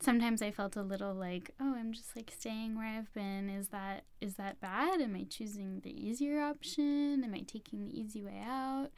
sometimes 0.00 0.42
I 0.42 0.50
felt 0.50 0.76
a 0.76 0.82
little 0.82 1.14
like, 1.14 1.50
oh, 1.60 1.74
I'm 1.74 1.92
just 1.92 2.16
like 2.16 2.32
staying 2.36 2.76
where 2.76 2.86
I've 2.86 3.12
been. 3.12 3.48
Is 3.48 3.68
that 3.68 4.04
is 4.20 4.34
that 4.34 4.60
bad? 4.60 5.00
Am 5.00 5.14
I 5.14 5.24
choosing 5.24 5.80
the 5.80 5.90
easier 5.90 6.40
option? 6.40 7.22
Am 7.24 7.34
I 7.34 7.40
taking 7.40 7.80
the 7.80 7.98
easy 7.98 8.22
way 8.22 8.42
out? 8.46 8.88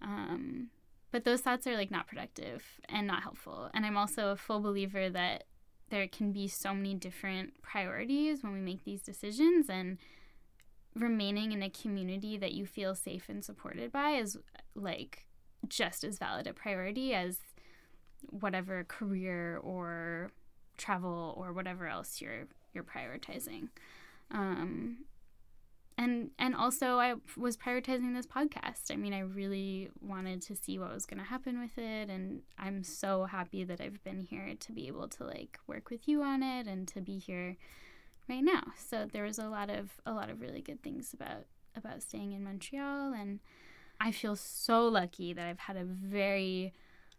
Um, 0.00 0.68
but 1.10 1.24
those 1.24 1.40
thoughts 1.40 1.66
are 1.66 1.76
like 1.76 1.90
not 1.90 2.06
productive 2.06 2.62
and 2.88 3.06
not 3.06 3.22
helpful. 3.22 3.70
And 3.74 3.84
I'm 3.86 3.96
also 3.96 4.28
a 4.28 4.36
full 4.36 4.60
believer 4.60 5.08
that 5.10 5.44
there 5.90 6.06
can 6.06 6.32
be 6.32 6.48
so 6.48 6.74
many 6.74 6.94
different 6.94 7.60
priorities 7.62 8.42
when 8.42 8.52
we 8.52 8.60
make 8.60 8.84
these 8.84 9.02
decisions 9.02 9.70
and 9.70 9.98
remaining 10.94 11.52
in 11.52 11.62
a 11.62 11.70
community 11.70 12.36
that 12.36 12.52
you 12.52 12.66
feel 12.66 12.94
safe 12.94 13.28
and 13.28 13.44
supported 13.44 13.92
by 13.92 14.10
is 14.10 14.36
like 14.74 15.26
just 15.68 16.04
as 16.04 16.18
valid 16.18 16.46
a 16.46 16.52
priority 16.52 17.14
as 17.14 17.38
whatever 18.30 18.84
career 18.84 19.58
or 19.62 20.30
travel 20.78 21.34
or 21.36 21.52
whatever 21.52 21.86
else 21.86 22.20
you're 22.20 22.46
you're 22.72 22.84
prioritizing. 22.84 23.68
Um, 24.30 24.98
and 25.98 26.30
and 26.38 26.54
also 26.54 26.98
I 26.98 27.14
was 27.36 27.56
prioritizing 27.56 28.14
this 28.14 28.26
podcast. 28.26 28.92
I 28.92 28.96
mean, 28.96 29.12
I 29.12 29.20
really 29.20 29.90
wanted 30.00 30.40
to 30.42 30.54
see 30.54 30.78
what 30.78 30.94
was 30.94 31.06
going 31.06 31.18
to 31.18 31.28
happen 31.28 31.60
with 31.60 31.76
it 31.76 32.08
and 32.08 32.42
I'm 32.56 32.84
so 32.84 33.24
happy 33.24 33.64
that 33.64 33.80
I've 33.80 34.02
been 34.04 34.20
here 34.20 34.54
to 34.58 34.72
be 34.72 34.86
able 34.86 35.08
to 35.08 35.24
like 35.24 35.58
work 35.66 35.90
with 35.90 36.06
you 36.06 36.22
on 36.22 36.42
it 36.42 36.66
and 36.66 36.86
to 36.88 37.00
be 37.00 37.18
here 37.18 37.56
right 38.28 38.44
now. 38.44 38.62
So 38.76 39.06
there 39.12 39.24
was 39.24 39.38
a 39.38 39.48
lot 39.48 39.70
of 39.70 39.90
a 40.06 40.12
lot 40.12 40.30
of 40.30 40.40
really 40.40 40.62
good 40.62 40.82
things 40.82 41.12
about 41.12 41.46
about 41.76 42.02
staying 42.02 42.32
in 42.32 42.44
Montreal 42.44 43.12
and 43.12 43.40
I 44.00 44.12
feel 44.12 44.36
so 44.36 44.86
lucky 44.86 45.32
that 45.32 45.46
I've 45.46 45.58
had 45.58 45.76
a 45.76 45.84
very 45.84 46.72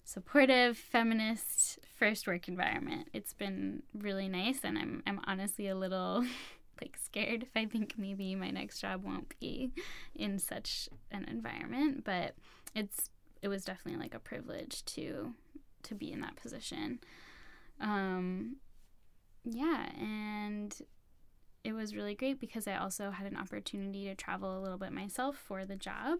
supportive 0.10 0.76
feminist 0.76 1.78
first 2.00 2.26
work 2.26 2.48
environment. 2.48 3.08
It's 3.13 3.34
been 3.34 3.84
really 3.93 4.28
nice 4.28 4.62
and 4.63 4.76
I'm 4.76 5.04
I'm 5.06 5.22
honestly 5.28 5.67
a 5.67 5.76
little 5.76 6.26
like 6.82 6.98
scared 7.00 7.43
if 7.43 7.50
I 7.56 7.65
think 7.65 7.93
maybe 7.95 8.34
my 8.34 8.50
next 8.50 8.80
job 8.80 9.04
won't 9.04 9.38
be 9.39 9.72
in 10.15 10.39
such 10.39 10.89
an 11.12 11.26
environment, 11.26 12.04
but 12.04 12.34
it's 12.74 13.12
it 13.43 13.50
was 13.50 13.63
definitely 13.63 14.02
like 14.02 14.15
a 14.15 14.19
privilege 14.19 14.84
to 14.86 15.36
to 15.84 15.93
be 15.93 16.12
in 16.12 16.22
that 16.22 16.38
position. 16.38 17.00
Um 17.80 18.56
yeah, 19.43 19.91
and 19.95 20.76
it 21.63 21.74
was 21.74 21.95
really 21.95 22.15
great 22.15 22.39
because 22.39 22.67
I 22.67 22.78
also 22.78 23.12
had 23.12 23.28
an 23.28 23.38
opportunity 23.38 24.06
to 24.06 24.15
travel 24.15 24.58
a 24.58 24.62
little 24.62 24.80
bit 24.80 24.91
myself 24.91 25.36
for 25.36 25.65
the 25.65 25.76
job. 25.76 26.19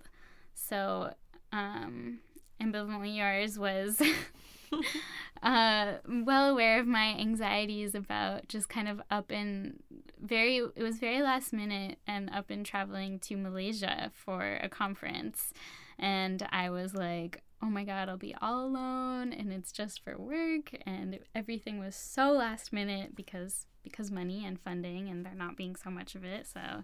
So, 0.54 1.13
um, 1.52 2.19
ambivalently 2.62 3.15
yours 3.17 3.58
was 3.58 4.02
uh, 5.43 5.93
well 6.08 6.50
aware 6.50 6.80
of 6.80 6.88
my 6.88 7.15
anxieties 7.17 7.95
about 7.95 8.48
just 8.48 8.69
kind 8.69 8.88
of 8.88 9.02
up 9.10 9.32
in 9.32 9.80
very 10.22 10.58
it 10.58 10.84
was 10.84 10.98
very 10.98 11.22
last 11.22 11.54
minute 11.54 11.98
and 12.08 12.30
up 12.32 12.52
in 12.52 12.63
traveling 12.63 13.19
to 13.19 13.36
Malaysia 13.36 14.12
for 14.13 14.60
a 14.62 14.69
conference. 14.69 15.54
And 15.98 16.48
I 16.52 16.69
was 16.69 16.93
like 16.93 17.43
oh 17.62 17.69
my 17.69 17.84
god 17.84 18.08
I'll 18.08 18.17
be 18.17 18.36
all 18.41 18.65
alone 18.65 19.34
and 19.34 19.52
it's 19.52 19.72
just 19.72 20.04
for 20.04 20.17
work. 20.17 20.72
And 20.86 21.19
everything 21.34 21.80
was 21.80 21.95
so 21.95 22.32
last 22.32 22.74
minute 22.74 23.15
because 23.15 23.65
because 23.84 24.12
money 24.12 24.45
and 24.45 24.60
funding 24.60 25.10
and 25.10 25.26
there 25.26 25.34
not 25.36 25.56
being 25.56 25.76
so 25.76 25.89
much 25.89 26.15
of 26.15 26.24
it. 26.24 26.48
So 26.48 26.84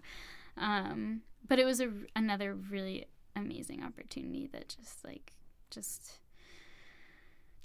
um 0.56 1.22
but 1.46 1.58
it 1.58 1.64
was 1.64 1.80
a, 1.80 1.92
another 2.14 2.54
really 2.54 3.06
amazing 3.36 3.82
opportunity 3.84 4.48
that 4.52 4.74
just 4.80 5.04
like 5.04 5.34
just 5.70 6.20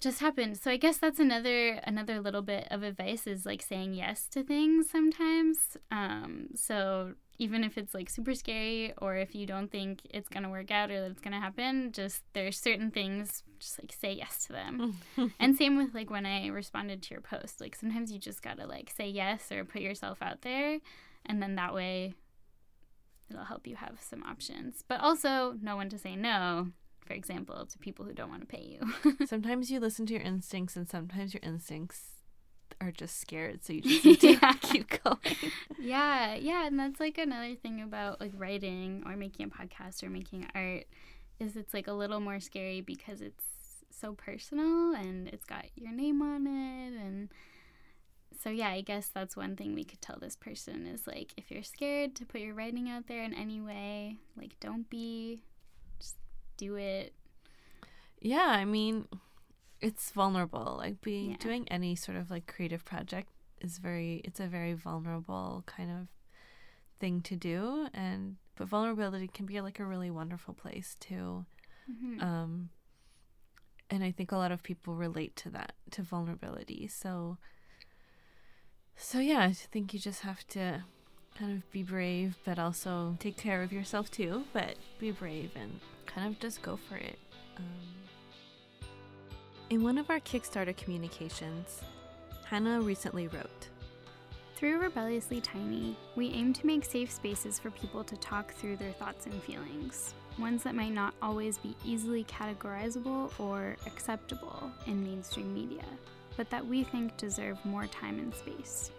just 0.01 0.19
happened. 0.19 0.57
So 0.57 0.71
I 0.71 0.77
guess 0.77 0.97
that's 0.97 1.19
another 1.19 1.79
another 1.83 2.19
little 2.19 2.41
bit 2.41 2.67
of 2.71 2.81
advice 2.81 3.27
is 3.27 3.45
like 3.45 3.61
saying 3.61 3.93
yes 3.93 4.27
to 4.29 4.43
things 4.43 4.89
sometimes. 4.89 5.77
Um, 5.91 6.47
so 6.55 7.13
even 7.37 7.63
if 7.63 7.77
it's 7.77 7.93
like 7.93 8.09
super 8.09 8.33
scary 8.33 8.93
or 8.97 9.15
if 9.15 9.35
you 9.35 9.45
don't 9.45 9.71
think 9.71 10.01
it's 10.09 10.27
gonna 10.27 10.49
work 10.49 10.71
out 10.71 10.89
or 10.89 10.99
that 10.99 11.11
it's 11.11 11.21
gonna 11.21 11.39
happen, 11.39 11.91
just 11.91 12.23
there's 12.33 12.59
certain 12.59 12.89
things 12.89 13.43
just 13.59 13.79
like 13.79 13.93
say 13.93 14.13
yes 14.13 14.43
to 14.45 14.53
them. 14.53 14.97
and 15.39 15.55
same 15.55 15.77
with 15.77 15.93
like 15.93 16.09
when 16.09 16.25
I 16.25 16.47
responded 16.47 17.03
to 17.03 17.11
your 17.11 17.21
post. 17.21 17.61
Like 17.61 17.75
sometimes 17.75 18.11
you 18.11 18.17
just 18.17 18.41
gotta 18.41 18.65
like 18.65 18.91
say 18.95 19.07
yes 19.07 19.51
or 19.51 19.63
put 19.63 19.81
yourself 19.83 20.17
out 20.21 20.41
there 20.41 20.79
and 21.27 21.41
then 21.41 21.55
that 21.55 21.75
way 21.75 22.15
it'll 23.29 23.45
help 23.45 23.67
you 23.67 23.75
have 23.75 23.99
some 24.01 24.23
options. 24.23 24.83
But 24.87 24.99
also 25.01 25.55
know 25.61 25.77
when 25.77 25.89
to 25.89 25.99
say 25.99 26.15
no 26.15 26.71
for 27.05 27.13
example, 27.13 27.65
to 27.65 27.77
people 27.77 28.05
who 28.05 28.13
don't 28.13 28.29
want 28.29 28.41
to 28.41 28.47
pay 28.47 28.77
you. 28.79 29.25
sometimes 29.25 29.71
you 29.71 29.79
listen 29.79 30.05
to 30.07 30.13
your 30.13 30.21
instincts, 30.21 30.75
and 30.75 30.87
sometimes 30.89 31.33
your 31.33 31.41
instincts 31.43 32.03
are 32.79 32.91
just 32.91 33.19
scared, 33.19 33.63
so 33.63 33.73
you 33.73 33.81
just 33.81 34.05
need 34.05 34.21
to 34.21 34.31
yeah. 34.33 34.53
keep 34.61 35.03
going. 35.03 35.51
Yeah, 35.79 36.35
yeah, 36.35 36.65
and 36.65 36.79
that's 36.79 36.99
like 36.99 37.17
another 37.17 37.55
thing 37.55 37.81
about 37.81 38.21
like 38.21 38.31
writing 38.35 39.03
or 39.05 39.15
making 39.15 39.45
a 39.45 39.49
podcast 39.49 40.03
or 40.03 40.09
making 40.09 40.47
art 40.55 40.85
is 41.39 41.55
it's 41.55 41.73
like 41.73 41.87
a 41.87 41.93
little 41.93 42.19
more 42.19 42.39
scary 42.39 42.81
because 42.81 43.21
it's 43.21 43.43
so 43.89 44.13
personal 44.13 44.93
and 44.93 45.27
it's 45.27 45.45
got 45.45 45.65
your 45.75 45.91
name 45.91 46.21
on 46.21 46.47
it 46.47 46.93
and 47.03 47.29
so 48.41 48.49
yeah, 48.49 48.69
I 48.69 48.81
guess 48.81 49.09
that's 49.13 49.37
one 49.37 49.55
thing 49.55 49.75
we 49.75 49.83
could 49.83 50.01
tell 50.01 50.17
this 50.19 50.35
person 50.35 50.87
is 50.87 51.05
like 51.05 51.33
if 51.37 51.51
you're 51.51 51.63
scared 51.63 52.15
to 52.15 52.25
put 52.25 52.41
your 52.41 52.55
writing 52.55 52.89
out 52.89 53.07
there 53.07 53.23
in 53.23 53.33
any 53.33 53.61
way, 53.61 54.17
like 54.35 54.59
don't 54.59 54.89
be 54.89 55.43
do 56.61 56.75
it. 56.75 57.13
Yeah, 58.19 58.47
I 58.47 58.65
mean, 58.65 59.07
it's 59.81 60.11
vulnerable. 60.11 60.75
Like 60.77 61.01
being 61.01 61.31
yeah. 61.31 61.37
doing 61.39 61.67
any 61.69 61.95
sort 61.95 62.17
of 62.17 62.29
like 62.29 62.45
creative 62.45 62.85
project 62.85 63.29
is 63.59 63.79
very 63.79 64.21
it's 64.23 64.39
a 64.39 64.47
very 64.47 64.73
vulnerable 64.73 65.63
kind 65.65 65.89
of 65.91 66.07
thing 66.99 67.21
to 67.21 67.35
do 67.35 67.87
and 67.93 68.37
but 68.55 68.67
vulnerability 68.67 69.27
can 69.27 69.45
be 69.45 69.59
like 69.61 69.79
a 69.79 69.85
really 69.85 70.11
wonderful 70.11 70.53
place 70.53 70.95
too. 70.99 71.45
Mm-hmm. 71.91 72.21
Um 72.23 72.69
and 73.89 74.03
I 74.03 74.11
think 74.11 74.31
a 74.31 74.37
lot 74.37 74.51
of 74.51 74.63
people 74.63 74.95
relate 74.95 75.35
to 75.37 75.49
that 75.49 75.73
to 75.91 76.03
vulnerability. 76.03 76.87
So 76.87 77.37
so 78.95 79.19
yeah, 79.19 79.41
I 79.41 79.53
think 79.53 79.93
you 79.93 79.99
just 79.99 80.21
have 80.21 80.45
to 80.49 80.83
kind 81.37 81.57
of 81.57 81.71
be 81.71 81.81
brave 81.81 82.37
but 82.45 82.59
also 82.59 83.17
take 83.19 83.37
care 83.37 83.63
of 83.63 83.73
yourself 83.73 84.11
too, 84.11 84.43
but 84.53 84.75
be 84.99 85.11
brave 85.11 85.51
and 85.55 85.79
kind 86.13 86.27
of 86.27 86.39
just 86.39 86.61
go 86.61 86.77
for 86.77 86.95
it. 86.95 87.17
Um, 87.57 87.63
in 89.69 89.83
one 89.83 89.97
of 89.97 90.09
our 90.09 90.19
Kickstarter 90.19 90.75
communications, 90.75 91.81
Hannah 92.45 92.81
recently 92.81 93.27
wrote 93.27 93.69
Through 94.55 94.79
Rebelliously 94.79 95.39
Tiny, 95.39 95.95
we 96.15 96.29
aim 96.31 96.53
to 96.53 96.65
make 96.65 96.83
safe 96.83 97.11
spaces 97.11 97.59
for 97.59 97.71
people 97.71 98.03
to 98.03 98.17
talk 98.17 98.53
through 98.53 98.77
their 98.77 98.91
thoughts 98.91 99.25
and 99.25 99.41
feelings, 99.43 100.13
ones 100.37 100.63
that 100.63 100.75
might 100.75 100.93
not 100.93 101.13
always 101.21 101.57
be 101.57 101.75
easily 101.85 102.25
categorizable 102.25 103.31
or 103.39 103.77
acceptable 103.85 104.71
in 104.87 105.03
mainstream 105.03 105.53
media, 105.53 105.85
but 106.35 106.49
that 106.49 106.65
we 106.65 106.83
think 106.83 107.15
deserve 107.17 107.63
more 107.65 107.87
time 107.87 108.19
and 108.19 108.33
space. 108.35 108.91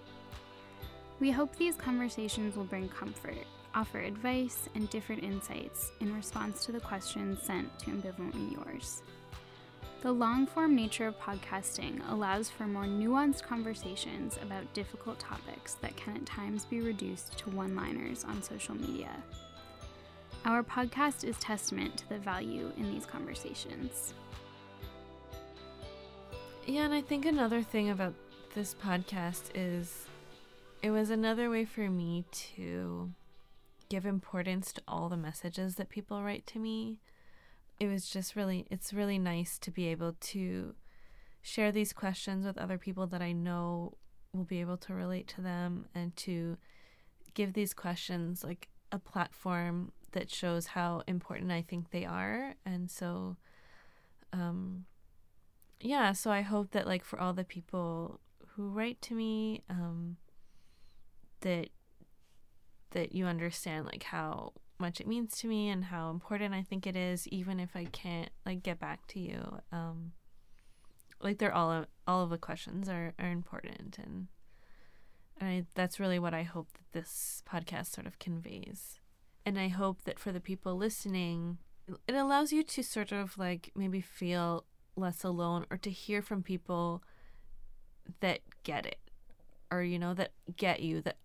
We 1.20 1.30
hope 1.30 1.54
these 1.56 1.76
conversations 1.76 2.56
will 2.56 2.64
bring 2.64 2.88
comfort 2.88 3.46
offer 3.74 4.00
advice 4.00 4.68
and 4.74 4.88
different 4.90 5.22
insights 5.22 5.92
in 6.00 6.14
response 6.14 6.64
to 6.64 6.72
the 6.72 6.80
questions 6.80 7.42
sent 7.42 7.78
to 7.80 7.90
Ambivalently 7.90 8.52
Yours. 8.52 9.02
The 10.02 10.10
long 10.10 10.46
form 10.46 10.74
nature 10.74 11.06
of 11.06 11.18
podcasting 11.20 12.00
allows 12.10 12.50
for 12.50 12.66
more 12.66 12.84
nuanced 12.84 13.44
conversations 13.44 14.36
about 14.42 14.72
difficult 14.74 15.20
topics 15.20 15.74
that 15.74 15.96
can 15.96 16.16
at 16.16 16.26
times 16.26 16.64
be 16.64 16.80
reduced 16.80 17.38
to 17.38 17.50
one 17.50 17.76
liners 17.76 18.24
on 18.24 18.42
social 18.42 18.74
media. 18.74 19.10
Our 20.44 20.64
podcast 20.64 21.22
is 21.22 21.36
testament 21.38 21.96
to 21.98 22.08
the 22.08 22.18
value 22.18 22.72
in 22.76 22.90
these 22.90 23.06
conversations. 23.06 24.12
Yeah, 26.66 26.82
and 26.82 26.94
I 26.94 27.00
think 27.00 27.24
another 27.24 27.62
thing 27.62 27.90
about 27.90 28.14
this 28.54 28.74
podcast 28.74 29.50
is 29.54 30.06
it 30.82 30.90
was 30.90 31.10
another 31.10 31.48
way 31.48 31.64
for 31.64 31.88
me 31.88 32.24
to 32.56 33.12
give 33.92 34.06
importance 34.06 34.72
to 34.72 34.80
all 34.88 35.10
the 35.10 35.18
messages 35.18 35.74
that 35.74 35.90
people 35.90 36.22
write 36.22 36.46
to 36.46 36.58
me. 36.58 36.98
It 37.78 37.88
was 37.88 38.08
just 38.08 38.34
really, 38.34 38.64
it's 38.70 38.94
really 38.94 39.18
nice 39.18 39.58
to 39.58 39.70
be 39.70 39.88
able 39.88 40.16
to 40.32 40.74
share 41.42 41.70
these 41.70 41.92
questions 41.92 42.46
with 42.46 42.56
other 42.56 42.78
people 42.78 43.06
that 43.08 43.20
I 43.20 43.32
know 43.32 43.98
will 44.32 44.44
be 44.44 44.62
able 44.62 44.78
to 44.78 44.94
relate 44.94 45.28
to 45.28 45.42
them 45.42 45.84
and 45.94 46.16
to 46.16 46.56
give 47.34 47.52
these 47.52 47.74
questions 47.74 48.42
like 48.42 48.70
a 48.92 48.98
platform 48.98 49.92
that 50.12 50.30
shows 50.30 50.68
how 50.68 51.02
important 51.06 51.52
I 51.52 51.60
think 51.60 51.90
they 51.90 52.06
are. 52.06 52.54
And 52.64 52.90
so, 52.90 53.36
um, 54.32 54.86
yeah, 55.80 56.12
so 56.12 56.30
I 56.30 56.40
hope 56.40 56.70
that 56.70 56.86
like 56.86 57.04
for 57.04 57.20
all 57.20 57.34
the 57.34 57.44
people 57.44 58.20
who 58.54 58.70
write 58.70 59.02
to 59.02 59.14
me, 59.14 59.60
um, 59.68 60.16
that 61.42 61.68
that 62.92 63.14
you 63.14 63.26
understand 63.26 63.86
like 63.86 64.04
how 64.04 64.52
much 64.78 65.00
it 65.00 65.06
means 65.06 65.36
to 65.38 65.46
me 65.46 65.68
and 65.68 65.84
how 65.84 66.10
important 66.10 66.54
I 66.54 66.62
think 66.62 66.86
it 66.86 66.96
is, 66.96 67.28
even 67.28 67.60
if 67.60 67.74
I 67.74 67.84
can't 67.86 68.30
like 68.44 68.62
get 68.62 68.78
back 68.78 69.06
to 69.08 69.20
you. 69.20 69.60
Um, 69.70 70.12
like 71.20 71.38
they're 71.38 71.54
all 71.54 71.86
all 72.06 72.24
of 72.24 72.30
the 72.30 72.38
questions 72.38 72.88
are 72.88 73.14
are 73.18 73.30
important, 73.30 73.98
and 73.98 74.28
and 75.40 75.48
I, 75.48 75.64
that's 75.74 76.00
really 76.00 76.18
what 76.18 76.34
I 76.34 76.42
hope 76.42 76.68
that 76.72 76.98
this 76.98 77.42
podcast 77.48 77.86
sort 77.94 78.06
of 78.06 78.18
conveys. 78.18 78.98
And 79.44 79.58
I 79.58 79.68
hope 79.68 80.02
that 80.04 80.18
for 80.18 80.30
the 80.30 80.40
people 80.40 80.76
listening, 80.76 81.58
it 82.06 82.14
allows 82.14 82.52
you 82.52 82.62
to 82.62 82.82
sort 82.82 83.12
of 83.12 83.38
like 83.38 83.70
maybe 83.74 84.00
feel 84.00 84.64
less 84.94 85.24
alone 85.24 85.66
or 85.70 85.76
to 85.78 85.90
hear 85.90 86.22
from 86.22 86.42
people 86.42 87.02
that 88.20 88.40
get 88.62 88.84
it 88.84 88.98
or 89.70 89.82
you 89.82 89.98
know 89.98 90.12
that 90.12 90.32
get 90.56 90.80
you 90.80 91.00
that 91.00 91.16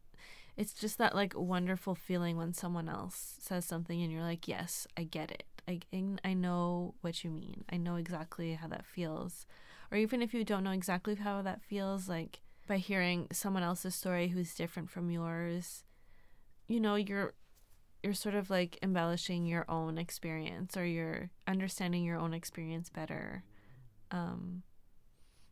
it's 0.57 0.73
just 0.73 0.97
that 0.97 1.15
like 1.15 1.33
wonderful 1.37 1.95
feeling 1.95 2.35
when 2.35 2.53
someone 2.53 2.89
else 2.89 3.35
says 3.39 3.63
something 3.63 4.01
and 4.01 4.11
you're 4.11 4.23
like 4.23 4.47
yes 4.47 4.87
i 4.97 5.03
get 5.03 5.31
it. 5.31 5.43
I 5.67 5.81
i 6.23 6.33
know 6.33 6.95
what 7.01 7.23
you 7.23 7.29
mean. 7.29 7.63
I 7.71 7.77
know 7.77 7.95
exactly 7.95 8.53
how 8.53 8.67
that 8.67 8.85
feels. 8.85 9.45
Or 9.91 9.97
even 9.97 10.21
if 10.21 10.33
you 10.33 10.43
don't 10.43 10.63
know 10.63 10.71
exactly 10.71 11.15
how 11.15 11.41
that 11.43 11.61
feels 11.61 12.09
like 12.09 12.41
by 12.67 12.77
hearing 12.77 13.27
someone 13.31 13.63
else's 13.63 13.95
story 13.95 14.29
who's 14.29 14.53
different 14.53 14.89
from 14.89 15.09
yours 15.09 15.83
you 16.67 16.81
know 16.81 16.95
you're 16.95 17.33
you're 18.03 18.13
sort 18.13 18.35
of 18.35 18.49
like 18.49 18.77
embellishing 18.83 19.45
your 19.45 19.65
own 19.69 19.97
experience 19.97 20.77
or 20.77 20.85
you're 20.85 21.29
understanding 21.47 22.03
your 22.03 22.19
own 22.19 22.33
experience 22.33 22.89
better. 22.89 23.43
Um 24.11 24.63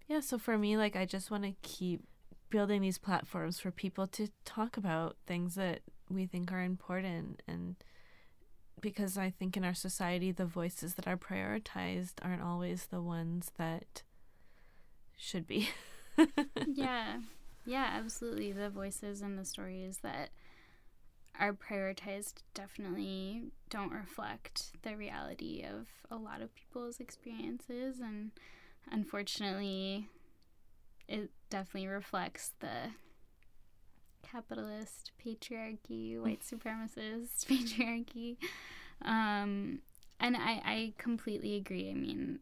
yeah 0.07 0.19
so 0.19 0.37
for 0.37 0.57
me 0.57 0.77
like 0.77 0.95
i 0.95 1.03
just 1.03 1.31
want 1.31 1.43
to 1.43 1.55
keep 1.63 2.03
building 2.49 2.81
these 2.81 2.97
platforms 2.97 3.60
for 3.60 3.71
people 3.71 4.08
to 4.08 4.29
talk 4.45 4.77
about 4.77 5.17
things 5.25 5.55
that 5.55 5.81
we 6.10 6.25
think 6.25 6.51
are 6.51 6.62
important. 6.62 7.41
And 7.47 7.75
because 8.81 9.17
i 9.17 9.29
think 9.31 9.58
in 9.58 9.63
our 9.63 9.73
society 9.73 10.31
the 10.31 10.45
voices 10.45 10.93
that 10.95 11.08
are 11.08 11.17
prioritized 11.17 12.13
aren't 12.21 12.43
always 12.43 12.88
the 12.88 13.01
ones 13.01 13.51
that 13.58 14.03
should 15.17 15.47
be. 15.47 15.69
Yeah. 16.67 17.19
Yeah 17.65 17.89
absolutely. 17.93 18.51
The 18.51 18.69
voices 18.69 19.21
and 19.21 19.38
the 19.38 19.45
stories 19.45 19.99
that 20.03 20.29
are 21.38 21.53
prioritized 21.53 22.43
definitely 22.53 23.43
don't 23.69 23.91
reflect 23.91 24.71
the 24.84 24.95
reality 24.95 25.63
of 25.69 25.88
a 26.10 26.15
lot 26.15 26.41
of 26.41 26.53
people's 26.55 26.99
experiences. 26.99 27.99
And 27.99 28.31
unfortunately 28.91 30.08
it 31.08 31.29
definitely 31.55 31.87
reflects 31.87 32.51
the 32.59 32.91
capitalist 34.29 35.11
patriarchy 35.25 36.19
white 36.19 36.41
supremacist 36.41 37.45
patriarchy. 37.49 38.35
Um, 39.01 39.79
and 40.19 40.35
I, 40.35 40.61
I 40.65 40.93
completely 40.97 41.55
agree. 41.55 41.89
I 41.89 41.93
mean 41.93 42.39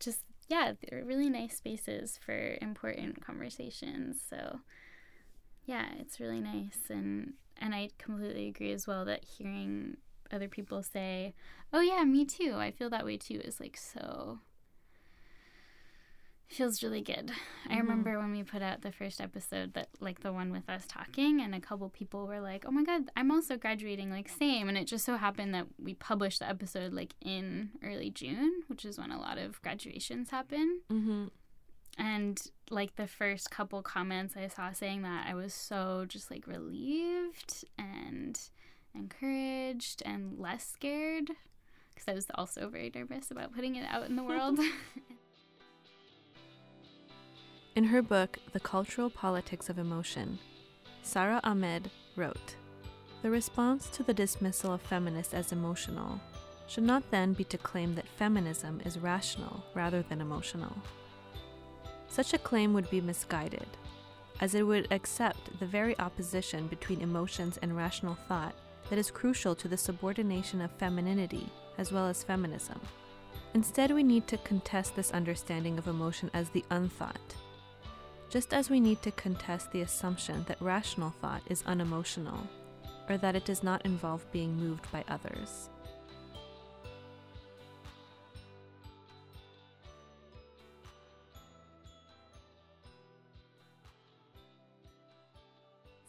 just 0.00 0.24
yeah 0.48 0.72
they're 0.82 1.02
really 1.04 1.30
nice 1.30 1.56
spaces 1.56 2.18
for 2.22 2.58
important 2.60 3.24
conversations. 3.24 4.20
So 4.28 4.60
yeah 5.64 5.86
it's 5.98 6.20
really 6.20 6.40
nice. 6.40 6.90
And 6.90 7.32
and 7.56 7.74
I 7.74 7.88
completely 7.96 8.48
agree 8.48 8.72
as 8.72 8.86
well 8.86 9.06
that 9.06 9.24
hearing 9.24 9.96
other 10.30 10.48
people 10.48 10.82
say, 10.82 11.32
"Oh 11.72 11.80
yeah, 11.80 12.04
me 12.04 12.26
too. 12.26 12.56
I 12.56 12.70
feel 12.70 12.90
that 12.90 13.06
way 13.06 13.16
too," 13.16 13.40
is 13.42 13.60
like 13.60 13.78
so 13.78 14.40
feels 16.52 16.82
really 16.82 17.02
good. 17.02 17.26
Mm-hmm. 17.28 17.72
I 17.72 17.76
remember 17.78 18.18
when 18.18 18.32
we 18.32 18.42
put 18.42 18.62
out 18.62 18.82
the 18.82 18.92
first 18.92 19.20
episode 19.20 19.74
that 19.74 19.88
like 20.00 20.20
the 20.20 20.32
one 20.32 20.52
with 20.52 20.68
us 20.68 20.84
talking 20.86 21.40
and 21.40 21.54
a 21.54 21.60
couple 21.60 21.88
people 21.88 22.26
were 22.26 22.40
like, 22.40 22.64
"Oh 22.66 22.70
my 22.70 22.84
god, 22.84 23.10
I'm 23.16 23.30
also 23.30 23.56
graduating 23.56 24.10
like 24.10 24.28
same." 24.28 24.68
And 24.68 24.78
it 24.78 24.86
just 24.86 25.04
so 25.04 25.16
happened 25.16 25.54
that 25.54 25.66
we 25.78 25.94
published 25.94 26.40
the 26.40 26.48
episode 26.48 26.92
like 26.92 27.14
in 27.20 27.70
early 27.84 28.10
June, 28.10 28.62
which 28.68 28.84
is 28.84 28.98
when 28.98 29.10
a 29.10 29.20
lot 29.20 29.38
of 29.38 29.60
graduations 29.62 30.30
happen. 30.30 30.80
hmm 30.88 31.26
and 31.98 32.46
like 32.70 32.96
the 32.96 33.06
first 33.06 33.50
couple 33.50 33.82
comments 33.82 34.34
I 34.36 34.48
saw 34.48 34.72
saying 34.72 35.02
that, 35.02 35.26
I 35.28 35.34
was 35.34 35.52
so 35.52 36.06
just 36.08 36.30
like 36.30 36.46
relieved 36.46 37.64
and 37.78 38.38
encouraged 38.94 40.02
and 40.04 40.38
less 40.38 40.66
scared 40.66 41.30
because 41.94 42.08
I 42.08 42.14
was 42.14 42.26
also 42.34 42.68
very 42.68 42.90
nervous 42.94 43.30
about 43.30 43.54
putting 43.54 43.76
it 43.76 43.86
out 43.90 44.06
in 44.06 44.16
the 44.16 44.22
world. 44.22 44.58
in 47.74 47.84
her 47.84 48.02
book, 48.02 48.38
The 48.52 48.60
Cultural 48.60 49.08
Politics 49.08 49.70
of 49.70 49.78
Emotion, 49.78 50.38
Sara 51.02 51.40
Ahmed 51.42 51.90
wrote 52.16 52.56
The 53.22 53.30
response 53.30 53.88
to 53.90 54.02
the 54.02 54.12
dismissal 54.12 54.74
of 54.74 54.82
feminists 54.82 55.32
as 55.32 55.52
emotional 55.52 56.20
should 56.66 56.84
not 56.84 57.10
then 57.10 57.32
be 57.32 57.44
to 57.44 57.56
claim 57.56 57.94
that 57.94 58.08
feminism 58.08 58.82
is 58.84 58.98
rational 58.98 59.64
rather 59.74 60.02
than 60.02 60.20
emotional. 60.20 60.76
Such 62.08 62.34
a 62.34 62.38
claim 62.38 62.74
would 62.74 62.90
be 62.90 63.00
misguided, 63.00 63.66
as 64.40 64.54
it 64.54 64.66
would 64.66 64.92
accept 64.92 65.58
the 65.58 65.66
very 65.66 65.98
opposition 65.98 66.66
between 66.66 67.00
emotions 67.00 67.58
and 67.62 67.74
rational 67.74 68.18
thought 68.28 68.54
that 68.90 68.98
is 68.98 69.10
crucial 69.10 69.54
to 69.54 69.68
the 69.68 69.78
subordination 69.78 70.60
of 70.60 70.70
femininity 70.72 71.48
as 71.78 71.90
well 71.90 72.06
as 72.06 72.22
feminism. 72.22 72.78
Instead, 73.54 73.90
we 73.90 74.02
need 74.02 74.26
to 74.26 74.36
contest 74.38 74.94
this 74.94 75.10
understanding 75.12 75.78
of 75.78 75.88
emotion 75.88 76.30
as 76.34 76.50
the 76.50 76.64
unthought, 76.70 77.34
just 78.32 78.54
as 78.54 78.70
we 78.70 78.80
need 78.80 79.02
to 79.02 79.10
contest 79.10 79.70
the 79.72 79.82
assumption 79.82 80.42
that 80.48 80.56
rational 80.62 81.10
thought 81.20 81.42
is 81.50 81.62
unemotional, 81.66 82.48
or 83.10 83.18
that 83.18 83.36
it 83.36 83.44
does 83.44 83.62
not 83.62 83.84
involve 83.84 84.24
being 84.32 84.56
moved 84.56 84.90
by 84.90 85.04
others. 85.06 85.68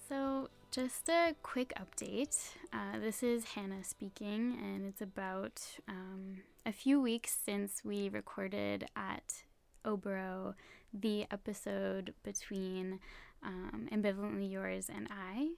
So, 0.07 0.47
just 0.71 1.09
a 1.09 1.35
quick 1.43 1.73
update. 1.75 2.37
Uh, 2.71 2.99
this 3.01 3.21
is 3.21 3.43
Hannah 3.43 3.83
speaking, 3.83 4.57
and 4.63 4.85
it's 4.85 5.01
about 5.01 5.61
um, 5.89 6.37
a 6.65 6.71
few 6.71 7.01
weeks 7.01 7.37
since 7.45 7.81
we 7.83 8.07
recorded 8.07 8.85
at 8.95 9.43
Oboro 9.85 10.53
the 10.93 11.25
episode 11.31 12.13
between 12.23 12.99
um, 13.43 13.87
Ambivalently 13.91 14.49
Yours 14.51 14.89
and 14.93 15.07
I. 15.11 15.49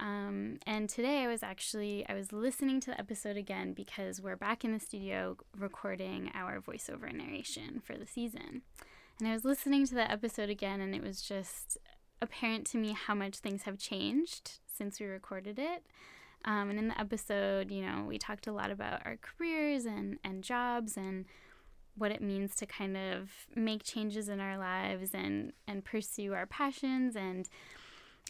Um, 0.00 0.58
and 0.66 0.88
today 0.88 1.24
I 1.24 1.26
was 1.26 1.42
actually 1.42 2.06
I 2.08 2.14
was 2.14 2.32
listening 2.32 2.80
to 2.80 2.90
the 2.90 3.00
episode 3.00 3.36
again 3.36 3.72
because 3.72 4.20
we're 4.20 4.36
back 4.36 4.64
in 4.64 4.72
the 4.72 4.78
studio 4.78 5.36
recording 5.56 6.30
our 6.34 6.60
voiceover 6.60 7.12
narration 7.12 7.82
for 7.84 7.96
the 7.96 8.06
season. 8.06 8.62
And 9.18 9.28
I 9.28 9.32
was 9.32 9.44
listening 9.44 9.86
to 9.86 9.94
the 9.94 10.08
episode 10.08 10.50
again 10.50 10.80
and 10.80 10.94
it 10.94 11.02
was 11.02 11.20
just 11.20 11.78
apparent 12.22 12.66
to 12.68 12.78
me 12.78 12.92
how 12.92 13.14
much 13.14 13.38
things 13.38 13.62
have 13.62 13.78
changed 13.78 14.60
since 14.72 15.00
we 15.00 15.06
recorded 15.06 15.58
it. 15.58 15.84
Um, 16.44 16.70
and 16.70 16.78
in 16.78 16.88
the 16.88 17.00
episode, 17.00 17.72
you 17.72 17.82
know, 17.82 18.04
we 18.06 18.18
talked 18.18 18.46
a 18.46 18.52
lot 18.52 18.70
about 18.70 19.04
our 19.04 19.18
careers 19.20 19.84
and, 19.84 20.18
and 20.22 20.44
jobs 20.44 20.96
and 20.96 21.24
what 21.98 22.12
it 22.12 22.22
means 22.22 22.54
to 22.56 22.66
kind 22.66 22.96
of 22.96 23.30
make 23.54 23.82
changes 23.82 24.28
in 24.28 24.40
our 24.40 24.58
lives 24.58 25.10
and, 25.12 25.52
and 25.66 25.84
pursue 25.84 26.34
our 26.34 26.46
passions. 26.46 27.16
And 27.16 27.48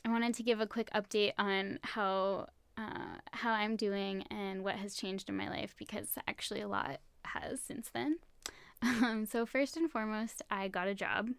I 0.04 0.10
wanted 0.10 0.34
to 0.34 0.42
give 0.42 0.60
a 0.60 0.66
quick 0.66 0.90
update 0.94 1.32
on 1.38 1.78
how 1.82 2.48
uh, 2.76 3.16
how 3.32 3.50
I'm 3.50 3.74
doing 3.74 4.22
and 4.30 4.62
what 4.62 4.76
has 4.76 4.94
changed 4.94 5.28
in 5.28 5.36
my 5.36 5.48
life 5.48 5.74
because 5.76 6.10
actually 6.28 6.60
a 6.60 6.68
lot 6.68 7.00
has 7.24 7.60
since 7.60 7.90
then. 7.92 8.18
Um, 8.80 9.26
so 9.26 9.44
first 9.44 9.76
and 9.76 9.90
foremost, 9.90 10.40
I 10.52 10.68
got 10.68 10.86
a 10.86 10.94
job. 10.94 11.30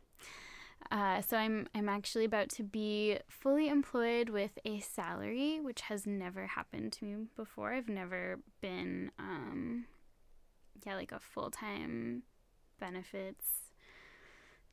Uh, 0.92 1.22
so 1.22 1.38
I'm 1.38 1.68
I'm 1.74 1.88
actually 1.88 2.26
about 2.26 2.50
to 2.50 2.64
be 2.64 3.18
fully 3.30 3.70
employed 3.70 4.28
with 4.28 4.58
a 4.66 4.80
salary, 4.80 5.60
which 5.62 5.82
has 5.82 6.06
never 6.08 6.48
happened 6.48 6.92
to 6.94 7.06
me 7.06 7.16
before. 7.38 7.74
I've 7.74 7.88
never 7.88 8.40
been, 8.60 9.12
um, 9.20 9.86
yeah, 10.86 10.96
like 10.96 11.12
a 11.12 11.20
full 11.20 11.52
time 11.52 12.24
benefits, 12.80 13.72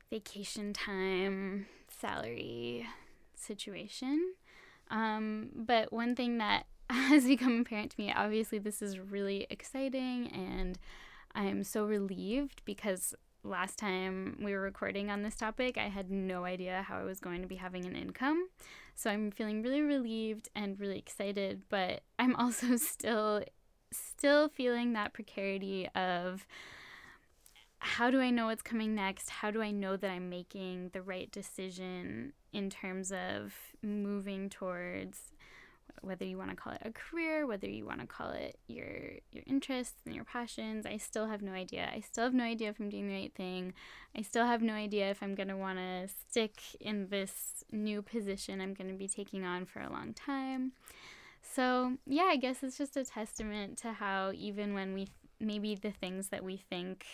vacation 0.09 0.73
time, 0.73 1.67
salary 1.89 2.87
situation. 3.35 4.33
Um, 4.89 5.49
but 5.55 5.91
one 5.91 6.15
thing 6.15 6.37
that 6.37 6.65
has 6.89 7.25
become 7.25 7.61
apparent 7.61 7.91
to 7.91 8.01
me, 8.01 8.13
obviously, 8.15 8.59
this 8.59 8.81
is 8.81 8.99
really 8.99 9.47
exciting, 9.49 10.31
and 10.31 10.77
I'm 11.35 11.63
so 11.63 11.85
relieved 11.85 12.61
because 12.65 13.13
last 13.43 13.77
time 13.77 14.37
we 14.41 14.53
were 14.53 14.61
recording 14.61 15.09
on 15.09 15.23
this 15.23 15.35
topic, 15.35 15.77
I 15.77 15.87
had 15.87 16.11
no 16.11 16.45
idea 16.45 16.83
how 16.87 16.99
I 16.99 17.03
was 17.03 17.19
going 17.19 17.41
to 17.41 17.47
be 17.47 17.55
having 17.55 17.85
an 17.85 17.95
income. 17.95 18.49
So 18.95 19.09
I'm 19.09 19.31
feeling 19.31 19.61
really 19.61 19.81
relieved 19.81 20.49
and 20.55 20.79
really 20.79 20.97
excited, 20.97 21.63
but 21.69 22.01
I'm 22.17 22.35
also 22.37 22.75
still 22.77 23.43
still 23.91 24.49
feeling 24.49 24.93
that 24.93 25.13
precarity 25.13 25.87
of 25.95 26.45
how 27.79 28.09
do 28.09 28.19
I 28.19 28.31
know 28.31 28.47
what's 28.47 28.61
coming 28.61 28.95
next? 28.95 29.29
How 29.29 29.51
do 29.51 29.61
I 29.61 29.71
know 29.71 29.97
that 29.97 30.09
I'm 30.09 30.29
making 30.29 30.89
the 30.93 31.01
right 31.01 31.31
decision 31.31 32.33
in 32.51 32.69
terms 32.69 33.11
of 33.11 33.53
moving 33.83 34.49
towards 34.49 35.31
whether 36.01 36.25
you 36.25 36.37
want 36.37 36.49
to 36.49 36.55
call 36.55 36.73
it 36.73 36.81
a 36.83 36.91
career, 36.91 37.45
whether 37.47 37.67
you 37.67 37.85
want 37.85 38.01
to 38.01 38.07
call 38.07 38.29
it 38.29 38.57
your 38.67 39.13
your 39.31 39.43
interests 39.45 40.01
and 40.05 40.15
your 40.15 40.23
passions. 40.23 40.85
I 40.85 40.97
still 40.97 41.27
have 41.27 41.41
no 41.41 41.51
idea. 41.51 41.89
I 41.93 42.01
still 42.01 42.23
have 42.23 42.33
no 42.33 42.43
idea 42.43 42.69
if 42.69 42.79
I'm 42.79 42.89
doing 42.89 43.07
the 43.07 43.13
right 43.13 43.33
thing. 43.33 43.73
I 44.15 44.21
still 44.21 44.45
have 44.45 44.61
no 44.61 44.73
idea 44.73 45.09
if 45.09 45.21
I'm 45.21 45.35
going 45.35 45.49
to 45.49 45.57
want 45.57 45.79
to 45.79 46.07
stick 46.07 46.61
in 46.79 47.09
this 47.09 47.63
new 47.71 48.01
position 48.01 48.61
I'm 48.61 48.73
going 48.73 48.91
to 48.91 48.97
be 48.97 49.07
taking 49.07 49.43
on 49.43 49.65
for 49.65 49.81
a 49.81 49.91
long 49.91 50.13
time. 50.13 50.73
So, 51.53 51.93
yeah, 52.05 52.25
I 52.29 52.35
guess 52.35 52.63
it's 52.63 52.77
just 52.77 52.97
a 52.97 53.05
testament 53.05 53.77
to 53.79 53.93
how 53.93 54.31
even 54.33 54.73
when 54.73 54.93
we 54.93 55.07
maybe 55.39 55.75
the 55.75 55.91
things 55.91 56.29
that 56.29 56.43
we 56.43 56.57
think 56.57 57.05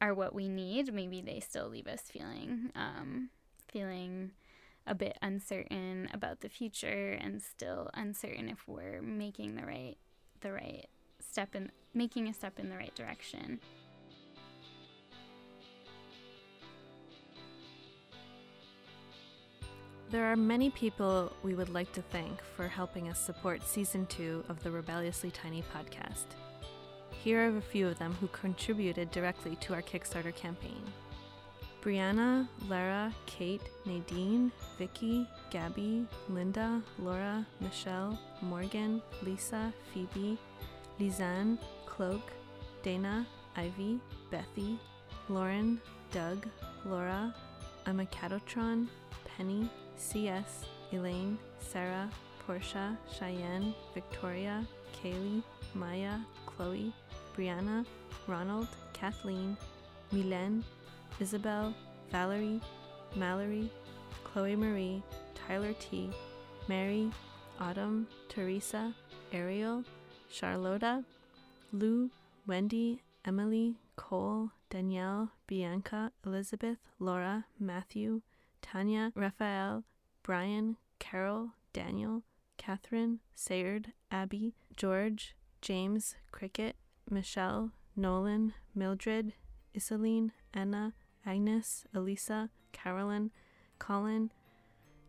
are 0.00 0.14
what 0.14 0.34
we 0.34 0.48
need, 0.48 0.92
maybe 0.92 1.20
they 1.20 1.40
still 1.40 1.68
leave 1.68 1.86
us 1.86 2.02
feeling 2.02 2.70
um 2.74 3.30
feeling 3.68 4.30
a 4.86 4.94
bit 4.94 5.16
uncertain 5.22 6.08
about 6.12 6.40
the 6.40 6.48
future 6.48 7.18
and 7.20 7.42
still 7.42 7.90
uncertain 7.94 8.48
if 8.48 8.68
we're 8.68 9.00
making 9.00 9.56
the 9.56 9.64
right 9.64 9.96
the 10.40 10.52
right 10.52 10.86
step 11.20 11.54
in 11.54 11.70
making 11.94 12.28
a 12.28 12.34
step 12.34 12.58
in 12.58 12.68
the 12.68 12.76
right 12.76 12.94
direction. 12.94 13.60
There 20.14 20.30
are 20.30 20.36
many 20.36 20.70
people 20.70 21.32
we 21.42 21.54
would 21.54 21.70
like 21.70 21.90
to 21.94 22.00
thank 22.00 22.40
for 22.40 22.68
helping 22.68 23.08
us 23.08 23.18
support 23.18 23.66
season 23.66 24.06
2 24.06 24.44
of 24.48 24.62
the 24.62 24.70
Rebelliously 24.70 25.32
Tiny 25.32 25.64
podcast. 25.74 26.36
Here 27.10 27.40
are 27.50 27.56
a 27.56 27.60
few 27.60 27.88
of 27.88 27.98
them 27.98 28.12
who 28.20 28.28
contributed 28.28 29.10
directly 29.10 29.56
to 29.56 29.74
our 29.74 29.82
Kickstarter 29.82 30.32
campaign. 30.32 30.80
Brianna, 31.82 32.46
Lara, 32.68 33.12
Kate, 33.26 33.68
Nadine, 33.86 34.52
Vicky, 34.78 35.26
Gabby, 35.50 36.06
Linda, 36.28 36.80
Laura, 37.00 37.44
Michelle, 37.60 38.16
Morgan, 38.40 39.02
Lisa, 39.24 39.74
Phoebe, 39.92 40.38
Lizanne, 41.00 41.58
Cloak, 41.86 42.30
Dana, 42.84 43.26
Ivy, 43.56 43.98
Bethy, 44.30 44.78
Lauren, 45.28 45.80
Doug, 46.12 46.46
Laura, 46.84 47.34
Emma 47.84 48.06
Catotron, 48.06 48.86
Penny, 49.36 49.68
CS, 49.96 50.64
Elaine, 50.92 51.38
Sarah, 51.58 52.08
Portia, 52.46 52.96
Cheyenne, 53.18 53.74
Victoria, 53.94 54.64
Kaylee, 54.92 55.42
Maya, 55.74 56.18
Chloe, 56.46 56.92
Brianna, 57.36 57.84
Ronald, 58.26 58.68
Kathleen, 58.92 59.56
Milen, 60.12 60.62
Isabel, 61.20 61.74
Valerie, 62.10 62.60
Mallory, 63.16 63.70
Chloe 64.24 64.56
Marie, 64.56 65.02
Tyler 65.34 65.74
T, 65.74 66.10
Mary, 66.68 67.10
Autumn, 67.60 68.06
Teresa, 68.28 68.92
Ariel, 69.32 69.84
Charlotta, 70.30 71.04
Lou, 71.72 72.10
Wendy, 72.46 73.00
Emily, 73.24 73.76
Cole, 73.96 74.50
Danielle, 74.70 75.30
Bianca, 75.46 76.10
Elizabeth, 76.26 76.78
Laura, 76.98 77.46
Matthew, 77.60 78.20
Tanya, 78.64 79.12
Raphael, 79.14 79.84
Brian, 80.22 80.76
Carol, 80.98 81.50
Daniel, 81.74 82.22
Catherine, 82.56 83.20
Sayard, 83.36 83.92
Abby, 84.10 84.54
George, 84.74 85.36
James, 85.60 86.16
Cricket, 86.32 86.74
Michelle, 87.10 87.72
Nolan, 87.94 88.54
Mildred, 88.74 89.34
Isaline, 89.76 90.30
Anna, 90.54 90.94
Agnes, 91.26 91.84
Elisa, 91.94 92.48
Carolyn, 92.72 93.30
Colin, 93.78 94.30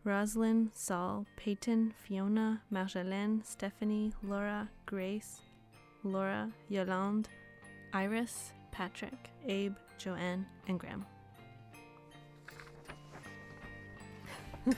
Roslyn, 0.04 0.70
Saul, 0.74 1.26
Peyton, 1.38 1.94
Fiona, 2.04 2.62
Marjolaine, 2.72 3.44
Stephanie, 3.46 4.12
Laura, 4.22 4.70
Grace, 4.86 5.40
Laura, 6.04 6.52
Yolande, 6.68 7.30
Iris, 7.94 8.52
Patrick, 8.72 9.30
Abe, 9.48 9.76
Joanne, 9.98 10.46
and 10.68 10.78
Graham. 10.78 11.06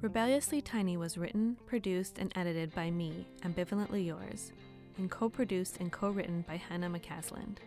Rebelliously 0.00 0.60
Tiny 0.60 0.96
was 0.96 1.18
written, 1.18 1.56
produced, 1.66 2.18
and 2.18 2.32
edited 2.34 2.74
by 2.74 2.90
me, 2.90 3.26
Ambivalently 3.42 4.04
Yours, 4.06 4.52
and 4.98 5.10
co 5.10 5.28
produced 5.28 5.76
and 5.78 5.92
co 5.92 6.10
written 6.10 6.44
by 6.48 6.56
Hannah 6.56 6.90
McCasland. 6.90 7.58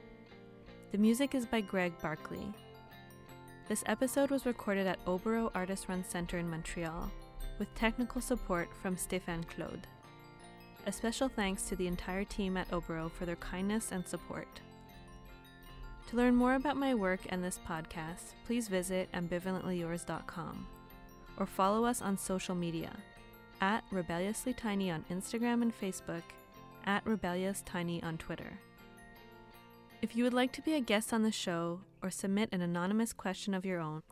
The 0.92 0.98
music 0.98 1.36
is 1.36 1.46
by 1.46 1.62
Greg 1.62 1.94
Barkley. 2.02 2.52
This 3.68 3.84
episode 3.88 4.32
was 4.32 4.46
recorded 4.46 4.88
at 4.88 5.04
Oboro 5.06 5.50
Artist 5.56 5.88
Run 5.88 6.04
Center 6.04 6.38
in 6.38 6.50
Montreal, 6.50 7.12
with 7.58 7.74
technical 7.76 8.22
support 8.22 8.70
from 8.82 8.96
Stéphane 8.96 9.48
Claude. 9.48 9.88
A 10.88 10.92
special 10.92 11.30
thanks 11.30 11.64
to 11.64 11.76
the 11.76 11.88
entire 11.88 12.24
team 12.24 12.58
at 12.58 12.70
Oboro 12.72 13.12
for 13.12 13.26
their 13.26 13.38
kindness 13.38 13.92
and 13.92 14.06
support. 14.08 14.62
To 16.08 16.18
learn 16.18 16.36
more 16.36 16.56
about 16.56 16.78
my 16.78 16.94
work 16.94 17.22
and 17.30 17.44
this 17.44 17.60
podcast, 17.68 18.34
please 18.46 18.68
visit 18.68 19.12
ambivalentlyyours.com 19.14 20.68
or 21.38 21.46
follow 21.46 21.86
us 21.86 22.02
on 22.02 22.18
social 22.18 22.56
media 22.56 22.92
at 23.62 23.84
Rebelliously 23.92 24.54
Tiny 24.54 24.92
on 24.92 25.06
Instagram 25.10 25.62
and 25.62 25.74
Facebook, 25.78 26.22
at 26.86 27.06
Rebellious 27.06 27.64
Tiny 27.66 28.02
on 28.04 28.18
Twitter. 28.18 28.60
If 30.02 30.16
you 30.16 30.24
would 30.24 30.34
like 30.34 30.52
to 30.54 30.62
be 30.62 30.76
a 30.76 30.82
guest 30.82 31.12
on 31.12 31.24
the 31.24 31.32
show 31.32 31.82
or 32.04 32.12
submit 32.12 32.50
an 32.52 32.62
anonymous 32.62 33.14
question 33.14 33.54
of 33.54 33.66
your 33.66 33.80
own, 33.80 34.04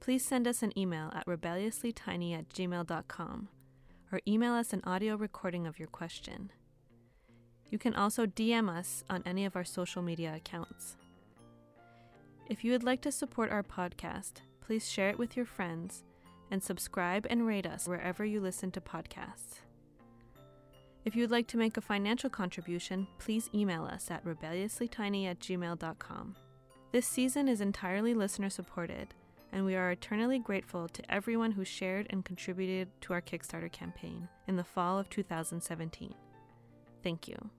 please 0.00 0.24
send 0.24 0.48
us 0.48 0.62
an 0.62 0.76
email 0.76 1.12
at 1.14 1.26
rebelliouslytiny 1.26 2.36
at 2.36 2.48
gmail.com 2.48 3.48
or 4.10 4.20
email 4.26 4.54
us 4.54 4.72
an 4.72 4.82
audio 4.84 5.16
recording 5.16 5.66
of 5.66 5.78
your 5.78 5.88
question. 5.88 6.50
You 7.70 7.78
can 7.78 7.94
also 7.94 8.26
DM 8.26 8.68
us 8.68 9.04
on 9.08 9.22
any 9.26 9.44
of 9.44 9.54
our 9.54 9.64
social 9.64 10.02
media 10.02 10.34
accounts. 10.34 10.96
If 12.48 12.64
you 12.64 12.72
would 12.72 12.84
like 12.84 13.02
to 13.02 13.12
support 13.12 13.50
our 13.50 13.62
podcast, 13.62 14.40
please 14.60 14.90
share 14.90 15.10
it 15.10 15.18
with 15.18 15.36
your 15.36 15.44
friends 15.44 16.04
and 16.50 16.62
subscribe 16.62 17.26
and 17.28 17.46
rate 17.46 17.66
us 17.66 17.86
wherever 17.86 18.24
you 18.24 18.40
listen 18.40 18.70
to 18.70 18.80
podcasts. 18.80 19.60
If 21.04 21.14
you 21.14 21.22
would 21.22 21.30
like 21.30 21.46
to 21.48 21.58
make 21.58 21.76
a 21.76 21.82
financial 21.82 22.30
contribution, 22.30 23.06
please 23.18 23.50
email 23.54 23.84
us 23.84 24.10
at 24.10 24.24
rebelliouslytiny 24.24 25.26
at 25.26 25.40
gmail.com. 25.40 26.36
This 26.90 27.06
season 27.06 27.48
is 27.48 27.60
entirely 27.60 28.14
listener 28.14 28.48
supported, 28.48 29.08
and 29.52 29.66
we 29.66 29.76
are 29.76 29.90
eternally 29.90 30.38
grateful 30.38 30.88
to 30.88 31.12
everyone 31.12 31.52
who 31.52 31.66
shared 31.66 32.06
and 32.08 32.24
contributed 32.24 32.88
to 33.02 33.12
our 33.12 33.20
Kickstarter 33.20 33.70
campaign 33.70 34.26
in 34.46 34.56
the 34.56 34.64
fall 34.64 34.98
of 34.98 35.10
2017. 35.10 36.14
Thank 37.02 37.28
you. 37.28 37.50